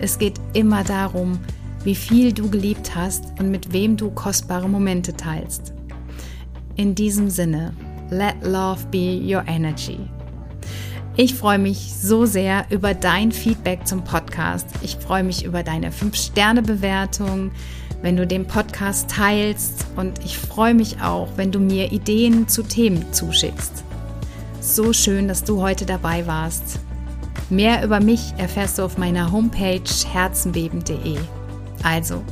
Es 0.00 0.18
geht 0.18 0.40
immer 0.54 0.82
darum, 0.82 1.38
wie 1.84 1.94
viel 1.94 2.32
du 2.32 2.50
geliebt 2.50 2.94
hast 2.94 3.24
und 3.38 3.50
mit 3.50 3.72
wem 3.72 3.96
du 3.96 4.10
kostbare 4.10 4.68
Momente 4.68 5.14
teilst. 5.14 5.72
In 6.76 6.94
diesem 6.94 7.30
Sinne, 7.30 7.74
let 8.10 8.34
love 8.42 8.84
be 8.90 9.20
your 9.22 9.44
energy. 9.46 9.98
Ich 11.16 11.34
freue 11.34 11.58
mich 11.58 11.92
so 12.00 12.24
sehr 12.24 12.64
über 12.70 12.94
dein 12.94 13.32
Feedback 13.32 13.86
zum 13.86 14.04
Podcast. 14.04 14.66
Ich 14.82 14.96
freue 14.96 15.24
mich 15.24 15.44
über 15.44 15.62
deine 15.62 15.90
5-Sterne-Bewertung, 15.90 17.50
wenn 18.02 18.16
du 18.16 18.26
den 18.26 18.46
Podcast 18.46 19.10
teilst 19.10 19.86
und 19.96 20.24
ich 20.24 20.38
freue 20.38 20.74
mich 20.74 21.02
auch, 21.02 21.28
wenn 21.36 21.52
du 21.52 21.58
mir 21.58 21.92
Ideen 21.92 22.48
zu 22.48 22.62
Themen 22.62 23.12
zuschickst. 23.12 23.84
So 24.60 24.92
schön, 24.92 25.28
dass 25.28 25.44
du 25.44 25.60
heute 25.60 25.86
dabei 25.86 26.26
warst. 26.26 26.80
Mehr 27.48 27.84
über 27.84 28.00
mich 28.00 28.32
erfährst 28.36 28.78
du 28.78 28.82
auf 28.82 28.96
meiner 28.96 29.32
Homepage 29.32 29.82
herzenbeben.de. 30.12 31.16
Also, 31.82 32.22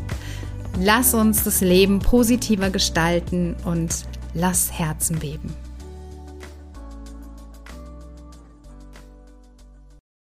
lass 0.78 1.14
uns 1.14 1.44
das 1.44 1.60
Leben 1.60 1.98
positiver 1.98 2.70
gestalten 2.70 3.56
und 3.64 4.04
lass 4.34 4.70
Herzen 4.72 5.18
beben. 5.18 5.54